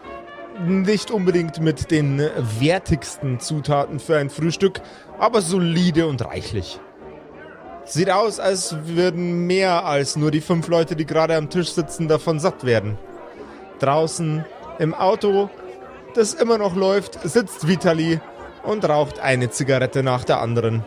[0.67, 2.19] Nicht unbedingt mit den
[2.59, 4.81] wertigsten Zutaten für ein Frühstück,
[5.17, 6.81] aber solide und reichlich.
[7.85, 12.09] Sieht aus, als würden mehr als nur die fünf Leute, die gerade am Tisch sitzen,
[12.09, 12.97] davon satt werden.
[13.79, 14.43] Draußen
[14.79, 15.49] im Auto,
[16.13, 18.19] das immer noch läuft, sitzt Vitali
[18.63, 20.83] und raucht eine Zigarette nach der anderen.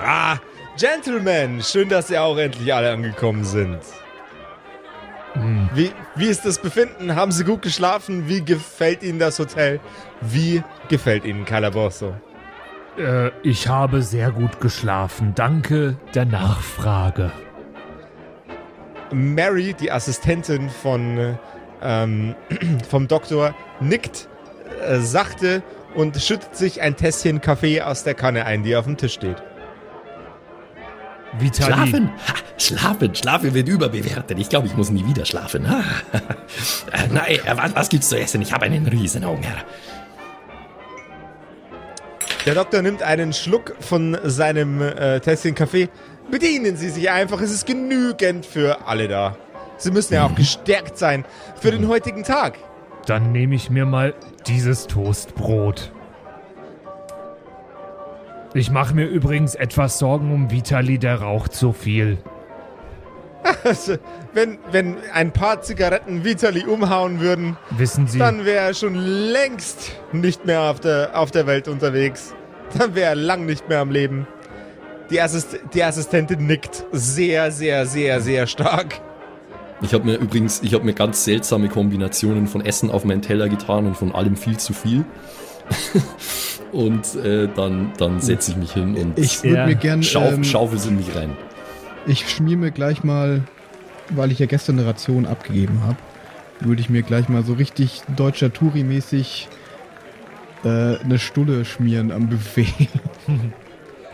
[0.00, 0.38] Ah,
[0.78, 3.80] Gentlemen, schön, dass ihr auch endlich alle angekommen sind.
[5.74, 7.14] Wie, wie ist das Befinden?
[7.14, 8.28] Haben Sie gut geschlafen?
[8.28, 9.80] Wie gefällt Ihnen das Hotel?
[10.20, 12.14] Wie gefällt Ihnen Calabozo?
[12.96, 15.32] Äh, ich habe sehr gut geschlafen.
[15.34, 17.30] Danke der Nachfrage.
[19.12, 21.38] Mary, die Assistentin von,
[21.82, 22.34] ähm,
[22.88, 24.28] vom Doktor, nickt
[24.86, 25.62] äh, sachte
[25.94, 29.42] und schüttet sich ein Tässchen Kaffee aus der Kanne ein, die auf dem Tisch steht.
[31.38, 31.72] Vitali.
[31.72, 32.10] Schlafen?
[32.26, 34.38] Ha, schlafen, schlafen wird überbewertet.
[34.38, 35.68] Ich glaube, ich muss nie wieder schlafen.
[35.68, 35.82] Ha.
[37.12, 38.42] Nein, was, was gibt's zu essen?
[38.42, 39.64] Ich habe einen Riesenhunger.
[42.46, 45.88] Der Doktor nimmt einen Schluck von seinem äh, Tässchen Kaffee.
[46.30, 49.36] Bedienen Sie sich einfach, es ist genügend für alle da.
[49.76, 51.24] Sie müssen ja auch gestärkt sein
[51.60, 52.58] für den heutigen Tag.
[53.06, 54.14] Dann nehme ich mir mal
[54.46, 55.92] dieses Toastbrot.
[58.54, 62.18] Ich mache mir übrigens etwas Sorgen um Vitali, der raucht so viel.
[63.64, 63.96] Also,
[64.34, 69.92] wenn, wenn ein paar Zigaretten Vitali umhauen würden, Wissen Sie, dann wäre er schon längst
[70.12, 72.34] nicht mehr auf der, auf der Welt unterwegs.
[72.76, 74.26] Dann wäre er lang nicht mehr am Leben.
[75.10, 79.00] Die, Assist die Assistentin nickt sehr, sehr, sehr, sehr stark.
[79.80, 83.48] Ich habe mir übrigens, ich habe mir ganz seltsame Kombinationen von Essen auf meinen Teller
[83.48, 85.04] getan und von allem viel zu viel.
[86.72, 90.02] und äh, dann, dann setze ich mich hin und Ich würde Ja, mir gern.
[90.02, 91.30] schauf, ähm, schaufel in mich rein.
[92.06, 93.42] Ich schmier mir gleich mal,
[94.10, 95.96] weil ich ja gestern eine Ration abgegeben habe,
[96.60, 99.48] würde ich mir gleich mal so richtig deutscher Touri-mäßig
[100.64, 102.66] äh, eine Stulle schmieren am Buffet.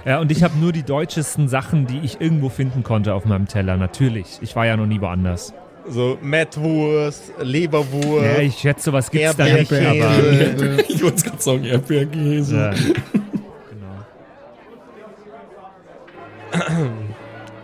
[0.06, 3.48] Ja, und ich habe nur die deutschesten Sachen, die ich irgendwo finden konnte auf meinem
[3.48, 3.78] Teller.
[3.78, 4.38] Natürlich.
[4.42, 5.54] Ich war ja noch nie woanders.
[5.88, 8.24] So Mettwurst, Leberwurst.
[8.24, 10.06] Ja, ich schätze, was gibt's da nicht, Erdbeerkäse.
[10.06, 10.78] aber.
[10.78, 12.56] Äh, Ich wollte gerade sagen, Erdbeerkäse.
[12.56, 12.72] Ja.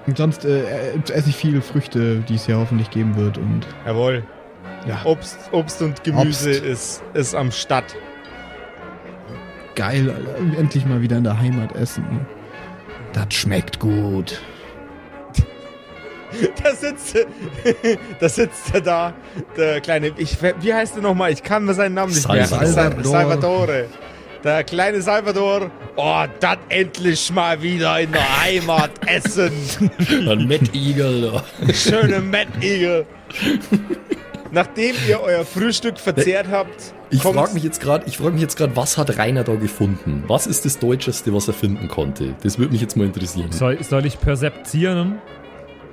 [0.06, 0.64] und sonst äh,
[1.12, 3.38] esse ich viele Früchte, die es ja hoffentlich geben wird.
[3.38, 4.24] Und Jawohl.
[4.86, 6.62] ja, Obst, Obst und Gemüse Obst.
[6.64, 7.96] Ist, ist am Start.
[9.76, 10.58] geil, Alter.
[10.58, 12.04] Endlich mal wieder in der Heimat essen.
[13.12, 14.40] Das schmeckt gut.
[16.62, 17.16] Da sitzt,
[18.20, 19.12] da sitzt er da,
[19.56, 21.32] der kleine, ich, wie heißt er nochmal?
[21.32, 22.66] Ich kann mir seinen Namen nicht merken.
[22.66, 23.04] Salvador.
[23.12, 23.86] Salvatore.
[24.42, 25.70] Der kleine Salvador.
[25.96, 29.52] Oh, das endlich mal wieder in der Heimat essen.
[30.08, 31.32] Ein Mettigel.
[31.32, 31.72] da.
[31.74, 33.04] Schöne Mettigel.
[34.52, 38.56] Nachdem ihr euer Frühstück verzehrt habt, Ich frage mich jetzt gerade, ich frage mich jetzt
[38.56, 40.24] gerade, was hat Rainer da gefunden?
[40.26, 42.34] Was ist das Deutscheste, was er finden konnte?
[42.42, 43.52] Das würde mich jetzt mal interessieren.
[43.52, 45.20] Soll, soll ich perzeptieren?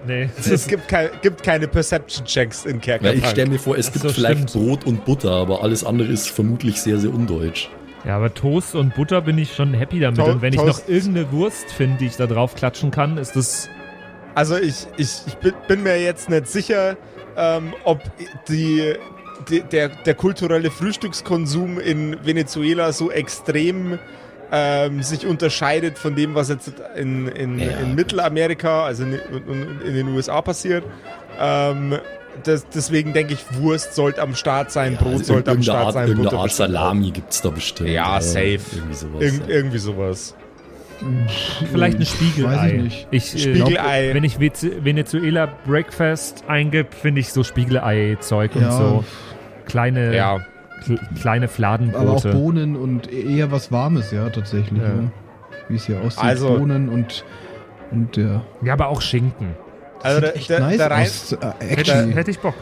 [0.08, 0.30] Nee.
[0.52, 3.24] Es gibt, kein, gibt keine Perception-Checks in Weil Kerkerpunk.
[3.24, 4.66] ich stelle mir vor, es Ach gibt so, vielleicht stimmt.
[4.68, 7.70] Brot und Butter, aber alles andere ist vermutlich sehr, sehr undeutsch.
[8.06, 10.20] Ja, aber Toast und Butter bin ich schon happy damit.
[10.20, 13.18] To- und wenn ich Toast- noch irgendeine Wurst finde, die ich da drauf klatschen kann,
[13.18, 13.70] ist das.
[14.34, 16.96] Also ich, ich, ich bin, bin mir jetzt nicht sicher,
[17.36, 18.02] ähm, ob
[18.48, 18.94] die,
[19.50, 23.98] die, der, der kulturelle Frühstückskonsum in Venezuela so extrem
[24.52, 27.68] ähm, sich unterscheidet von dem, was jetzt in, in, Ja.
[27.82, 30.84] in Mittelamerika, also in, in, in den USA passiert.
[31.40, 31.98] Ähm,
[32.44, 35.94] das, deswegen denke ich, Wurst sollte am Start sein, Brot Also sollte am Start Art,
[35.94, 36.70] sein, irgendeine Butter Art bestimmt.
[36.72, 37.90] Salami gibt es da bestimmt.
[37.90, 38.60] Ja, Äh, safe.
[38.76, 39.22] Irgendwie sowas.
[39.24, 39.56] Irgend, ja.
[39.56, 40.36] irgendwie sowas.
[41.72, 42.56] Vielleicht ein Spiegelei.
[42.56, 43.08] Weiß ich nicht.
[43.12, 44.14] Ich, äh, Spiegelei.
[44.14, 49.04] Wenn ich Venezuela Breakfast eingib, finde ich so Spiegelei-Zeug und Ja, so
[49.66, 50.40] kleine, Ja.
[50.86, 52.30] Kle- kleine aber auch Fladenbrote.
[52.32, 54.82] Bohnen und eher was Warmes, ja, tatsächlich.
[54.82, 54.88] Ja.
[54.88, 55.12] Ja.
[55.70, 56.24] Wie es hier aussieht.
[56.24, 57.26] Also- Bohnen und,
[57.92, 58.42] und ja.
[58.62, 59.56] Ja, aber auch Schinken.
[60.04, 61.32] Also der, Echt der, nice der, Rein, aus.
[61.32, 62.54] Äh, Hätte, hätte ich Bock.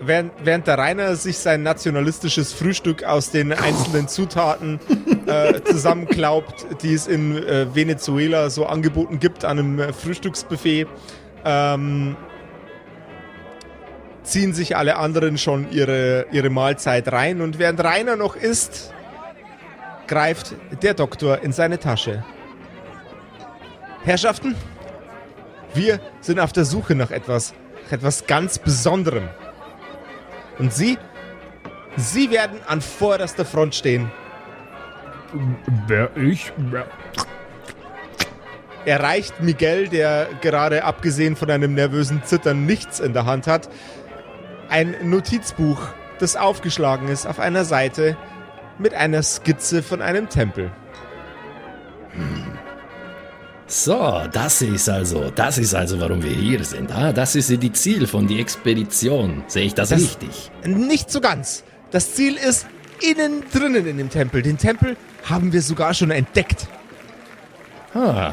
[0.00, 4.80] während, während der Rainer sich sein nationalistisches Frühstück aus den einzelnen Zutaten
[5.26, 10.86] äh, zusammenklaubt, die es in äh, Venezuela so angeboten gibt an einem äh, Frühstücksbuffet,
[11.44, 12.16] ähm,
[14.30, 18.92] ziehen sich alle anderen schon ihre, ihre Mahlzeit rein und während Rainer noch isst,
[20.06, 22.24] greift der Doktor in seine Tasche.
[24.04, 24.54] Herrschaften,
[25.74, 27.54] wir sind auf der Suche nach etwas,
[27.86, 29.28] nach etwas ganz Besonderem.
[30.58, 30.96] Und Sie,
[31.96, 34.10] Sie werden an vorderster Front stehen.
[35.86, 36.52] Wer ich?
[36.56, 36.86] Wer-
[38.86, 43.68] Erreicht Miguel, der gerade abgesehen von einem nervösen Zittern nichts in der Hand hat,
[44.70, 45.80] ein Notizbuch,
[46.18, 48.16] das aufgeschlagen ist auf einer Seite
[48.78, 50.70] mit einer Skizze von einem Tempel.
[53.66, 56.90] So, das ist also, das ist also, warum wir hier sind.
[56.92, 59.44] Ah, das ist die Ziel von die Expedition.
[59.46, 60.50] Sehe ich das, Das- richtig?
[60.64, 61.62] Nicht so ganz.
[61.92, 62.66] Das Ziel ist
[63.00, 64.42] innen drinnen in dem Tempel.
[64.42, 66.66] Den Tempel haben wir sogar schon entdeckt.
[67.94, 68.32] Ah.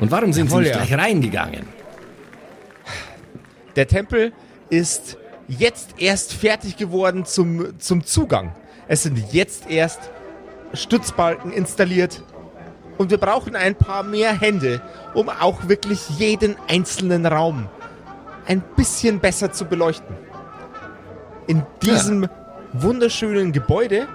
[0.00, 0.84] Und warum sind Jawohl, Sie nicht ja.
[0.86, 1.66] gleich reingegangen?
[3.74, 4.32] Der Tempel
[4.70, 5.17] ist
[5.48, 8.54] jetzt erst fertig geworden zum, zum Zugang.
[8.86, 10.10] Es sind jetzt erst
[10.74, 12.22] Stützbalken installiert.
[12.98, 14.82] Und wir brauchen ein paar mehr Hände,
[15.14, 17.68] um auch wirklich jeden einzelnen Raum
[18.46, 20.16] ein bisschen besser zu beleuchten.
[21.46, 22.28] In diesem
[22.72, 24.08] wunderschönen Gebäude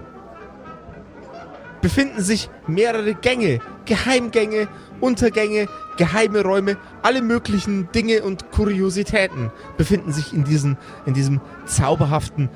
[1.81, 4.67] befinden sich mehrere Gänge, Geheimgänge,
[5.03, 12.49] Untergänge, geheime Räume, alle möglichen Dinge und Kuriositäten befinden sich in diesem, in diesem zauberhaften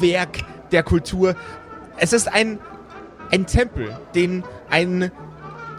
[0.00, 0.38] Werk
[0.72, 1.36] der Kultur.
[1.96, 2.58] Es ist ein,
[3.30, 5.12] ein Tempel, den ein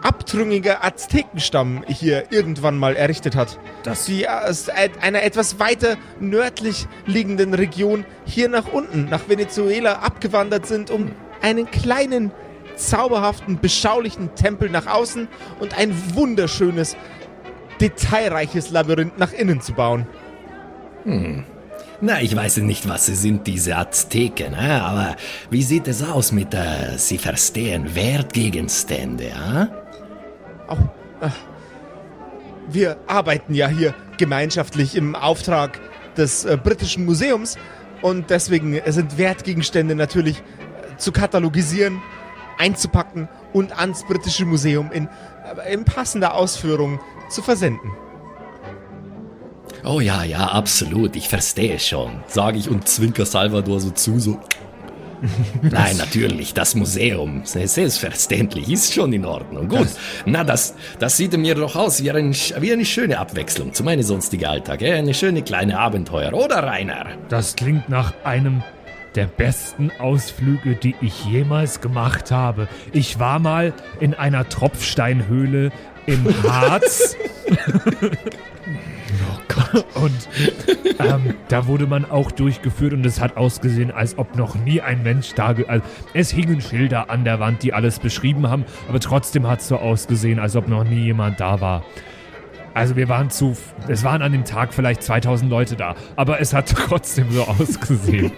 [0.02, 3.58] abtrünniger Aztekenstamm hier irgendwann mal errichtet hat.
[3.84, 10.66] Das- Die aus einer etwas weiter nördlich liegenden Region hier nach unten, nach Venezuela abgewandert
[10.66, 11.10] sind, um
[11.42, 12.32] einen kleinen,
[12.76, 15.28] zauberhaften, beschaulichen Tempel nach außen
[15.60, 16.96] und ein wunderschönes,
[17.80, 20.06] detailreiches Labyrinth nach innen zu bauen.
[22.00, 25.16] Na, ich weiß nicht, was sie sind, diese Azteken, aber
[25.50, 29.66] wie sieht es aus mit, äh, sie verstehen Wertgegenstände, äh?
[30.66, 30.78] Auch,
[31.20, 31.30] äh,
[32.68, 35.80] wir arbeiten ja hier gemeinschaftlich im Auftrag
[36.16, 37.56] des äh, britischen Museums
[38.00, 42.00] und deswegen sind Wertgegenstände natürlich äh, zu katalogisieren,
[42.62, 45.08] einzupacken und ans britische Museum in,
[45.66, 47.90] äh, in passender Ausführung zu versenden.
[49.84, 54.38] Oh ja, ja, absolut, ich verstehe schon, sage ich und zwinker Salvador so zu, so.
[55.62, 59.68] Nein, natürlich, das Museum, selbstverständlich, ist schon in Ordnung.
[59.68, 59.88] Gut,
[60.24, 64.02] na, das, das sieht mir doch aus wie, ein, wie eine schöne Abwechslung zu meinem
[64.02, 67.06] sonstigen Alltag, eine schöne kleine Abenteuer, oder Rainer?
[67.28, 68.62] Das klingt nach einem
[69.14, 72.68] der besten Ausflüge, die ich jemals gemacht habe.
[72.92, 75.70] Ich war mal in einer Tropfsteinhöhle
[76.06, 77.16] im Harz.
[77.48, 79.84] oh Gott.
[79.94, 80.28] Und
[80.98, 85.02] ähm, da wurde man auch durchgeführt und es hat ausgesehen, als ob noch nie ein
[85.02, 85.54] Mensch da.
[85.68, 85.84] Also,
[86.14, 89.76] es hingen Schilder an der Wand, die alles beschrieben haben, aber trotzdem hat es so
[89.76, 91.84] ausgesehen, als ob noch nie jemand da war.
[92.74, 93.54] Also wir waren zu,
[93.88, 98.32] es waren an dem Tag vielleicht 2000 Leute da, aber es hat trotzdem so ausgesehen.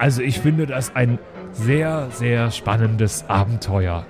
[0.00, 1.18] Also ich finde das ein
[1.52, 4.06] sehr, sehr spannendes Abenteuer.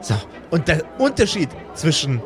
[0.00, 0.14] So,
[0.48, 2.22] und der Unterschied zwischen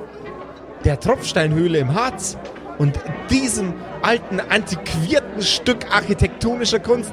[0.85, 2.39] der Tropfsteinhöhle im Harz
[2.79, 2.97] und
[3.29, 7.13] diesem alten, antiquierten Stück architektonischer Kunst,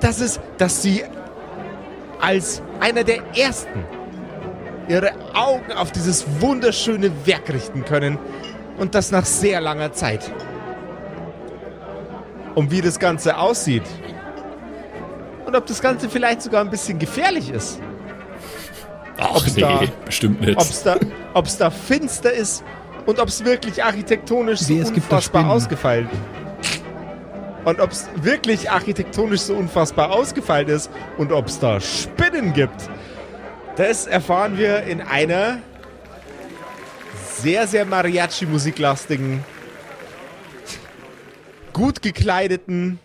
[0.00, 1.02] das ist, dass sie
[2.18, 3.84] als einer der ersten
[4.88, 8.18] ihre Augen auf dieses wunderschöne Werk richten können
[8.78, 10.32] und das nach sehr langer Zeit.
[12.54, 13.84] Und wie das Ganze aussieht
[15.48, 17.80] und ob das Ganze vielleicht sogar ein bisschen gefährlich ist.
[19.16, 20.56] Ach Ob's nee, da- bestimmt nicht.
[20.58, 20.96] ob es da,
[21.32, 22.62] ob's da finster ist
[23.06, 25.50] und ob es wirklich architektonisch so da unfassbar Spinnen.
[25.50, 26.08] ausgefeilt
[27.64, 32.88] und ob es wirklich architektonisch so unfassbar ausgefeilt ist und ob es da Spinnen gibt.
[33.76, 35.58] Das erfahren wir in einer
[37.40, 39.42] sehr, sehr Mariachi-musiklastigen,
[41.72, 42.98] gut gekleideten,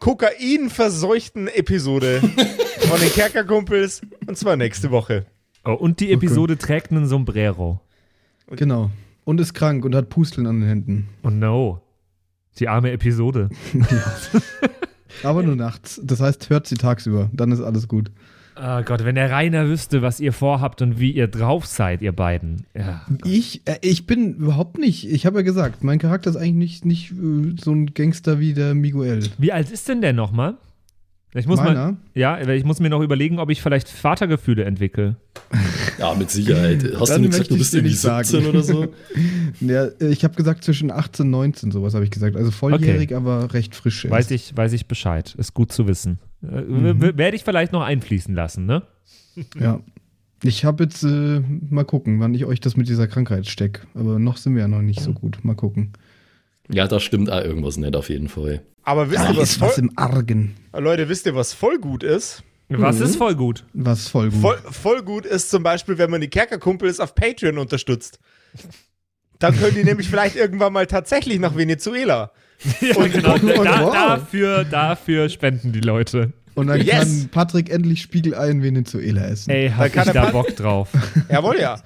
[0.00, 2.20] kokainverseuchten Episode
[2.80, 5.26] von den Kerkerkumpels und zwar nächste Woche.
[5.64, 7.80] Oh, und die Episode trägt einen Sombrero.
[8.50, 8.90] Genau.
[9.24, 11.08] Und ist krank und hat Pusteln an den Händen.
[11.22, 11.82] Oh no.
[12.58, 13.50] Die arme Episode.
[15.22, 16.00] Aber nur nachts.
[16.02, 17.30] Das heißt, hört sie tagsüber.
[17.32, 18.10] Dann ist alles gut.
[18.62, 22.12] Oh Gott, wenn der Rainer wüsste, was ihr vorhabt und wie ihr drauf seid, ihr
[22.12, 22.66] beiden.
[22.76, 23.06] Ja.
[23.24, 25.10] Ich, äh, ich bin überhaupt nicht.
[25.10, 28.52] Ich habe ja gesagt, mein Charakter ist eigentlich nicht, nicht äh, so ein Gangster wie
[28.52, 29.22] der Miguel.
[29.38, 30.58] Wie alt ist denn der nochmal?
[31.32, 31.92] Ich muss Meiner?
[31.92, 35.14] mal, ja, ich muss mir noch überlegen, ob ich vielleicht Vatergefühle entwickle.
[35.98, 36.84] Ja, mit Sicherheit.
[36.98, 38.26] Hast Dann du nicht gesagt, du bist dir irgendwie nicht sagen.
[38.26, 38.88] 17 oder so?
[39.60, 42.36] Ja, äh, ich habe gesagt zwischen 18 und 19, sowas habe ich gesagt.
[42.36, 44.04] Also volljährig, aber recht frisch.
[44.04, 44.12] erst.
[44.12, 45.34] Weiß ich, weiß ich Bescheid.
[45.36, 46.18] Ist gut zu wissen.
[46.42, 47.18] Äh, Mhm.
[47.18, 48.82] Werde ich vielleicht noch einfließen lassen, ne?
[49.58, 49.80] Ja.
[50.42, 53.86] Ich habe jetzt äh, mal gucken, wann ich euch das mit dieser Krankheit steck.
[53.94, 55.38] Aber noch sind wir ja noch nicht so gut.
[55.44, 55.92] Mal gucken.
[56.70, 58.62] Ja, da stimmt auch irgendwas nicht auf jeden Fall.
[58.82, 60.54] Aber wisst Da ihr, was ist was voll, im Argen.
[60.72, 62.42] Leute, wisst ihr, was voll gut ist?
[62.70, 63.64] Was ist voll gut?
[63.74, 64.40] Was voll gut.
[64.40, 68.18] Voll, voll gut ist zum Beispiel, wenn man die Kerkerkumpels auf Patreon unterstützt.
[69.40, 72.30] Dann können die nämlich vielleicht irgendwann mal tatsächlich nach Venezuela.
[72.96, 73.92] Und genau, und da, wow.
[73.92, 76.32] dafür, dafür spenden die Leute.
[76.54, 76.98] Und dann Yes.
[76.98, 79.50] kann Patrick endlich Spiegelei in Venezuela essen.
[79.50, 80.88] Ey, hab kann ich da Pat- Bock drauf.
[81.30, 81.80] Jawohl, ja.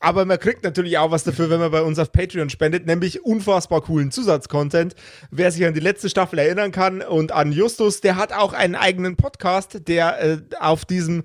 [0.00, 3.24] Aber man kriegt natürlich auch was dafür, wenn man bei uns auf Patreon spendet, nämlich
[3.24, 4.94] unfassbar coolen Zusatzcontent.
[5.30, 8.76] Wer sich an die letzte Staffel erinnern kann und an Justus, der hat auch einen
[8.76, 11.24] eigenen Podcast, der äh, auf diesem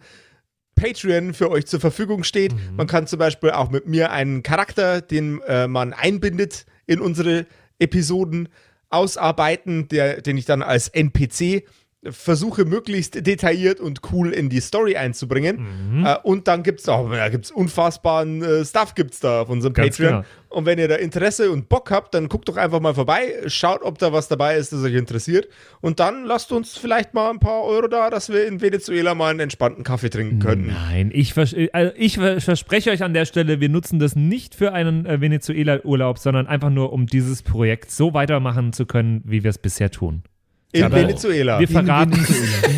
[0.76, 2.54] Patreon für euch zur Verfügung steht.
[2.76, 7.45] Man kann zum Beispiel auch mit mir einen Charakter, den äh, man einbindet in unsere
[7.80, 8.50] Episoden,
[8.90, 11.64] ausarbeiten, der, den ich dann als NPC
[12.10, 16.06] versuche möglichst detailliert und cool in die Story einzubringen.
[16.06, 19.74] Äh, und dann gibt es auch, da gibt's unfassbaren äh, Stuff gibt's da auf unserem
[19.74, 20.22] Ganz Patreon.
[20.22, 20.26] genau.
[20.47, 23.84] Und wenn ihr da Interesse und Bock habt, dann guckt doch einfach mal vorbei, schaut,
[23.84, 25.50] ob da was dabei ist, das euch interessiert.
[25.82, 29.32] Und dann lasst uns vielleicht mal ein paar Euro da, dass wir in Venezuela mal
[29.32, 30.68] einen entspannten Kaffee trinken können.
[30.68, 34.16] Nein, ich, vers äh, also ich ver- verspreche euch an der Stelle, wir nutzen das
[34.16, 39.22] nicht für einen äh, Venezuela-Urlaub, sondern einfach nur, um dieses Projekt so weitermachen zu können,
[39.26, 40.24] wie wir es bisher tun.
[40.72, 41.59] In Aber- Venezuela.
[41.59, 42.11] Wir verraten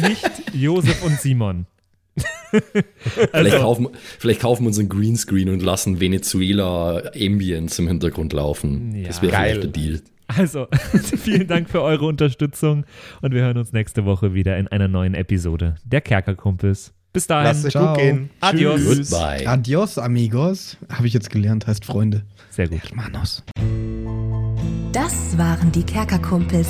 [0.07, 1.65] nicht Josef und Simon.
[2.51, 3.87] Vielleicht, Also- kaufen,
[4.19, 8.95] vielleicht kaufen wir uns einen Greenscreen und lassen Venezuela Ambience im Hintergrund laufen.
[8.95, 9.07] Ja.
[9.07, 10.01] das wäre vielleicht der Deal.
[10.27, 10.67] Also,
[11.17, 12.85] vielen Dank für eure Unterstützung
[13.21, 16.93] und wir hören uns nächste Woche wieder in einer neuen Episode der Kerkerkumpels.
[17.13, 17.45] Bis dahin.
[17.47, 18.29] Lasst euch gut gehen.
[18.39, 18.79] Adios.
[18.81, 19.09] Tschüss.
[19.11, 19.45] Goodbye.
[19.47, 20.77] Adios, amigos.
[20.89, 22.23] Habe ich jetzt gelernt, heißt Freunde.
[22.49, 22.81] Sehr gut.
[22.89, 23.43] Hermanos.
[24.93, 26.69] Das waren die Kerkerkumpels.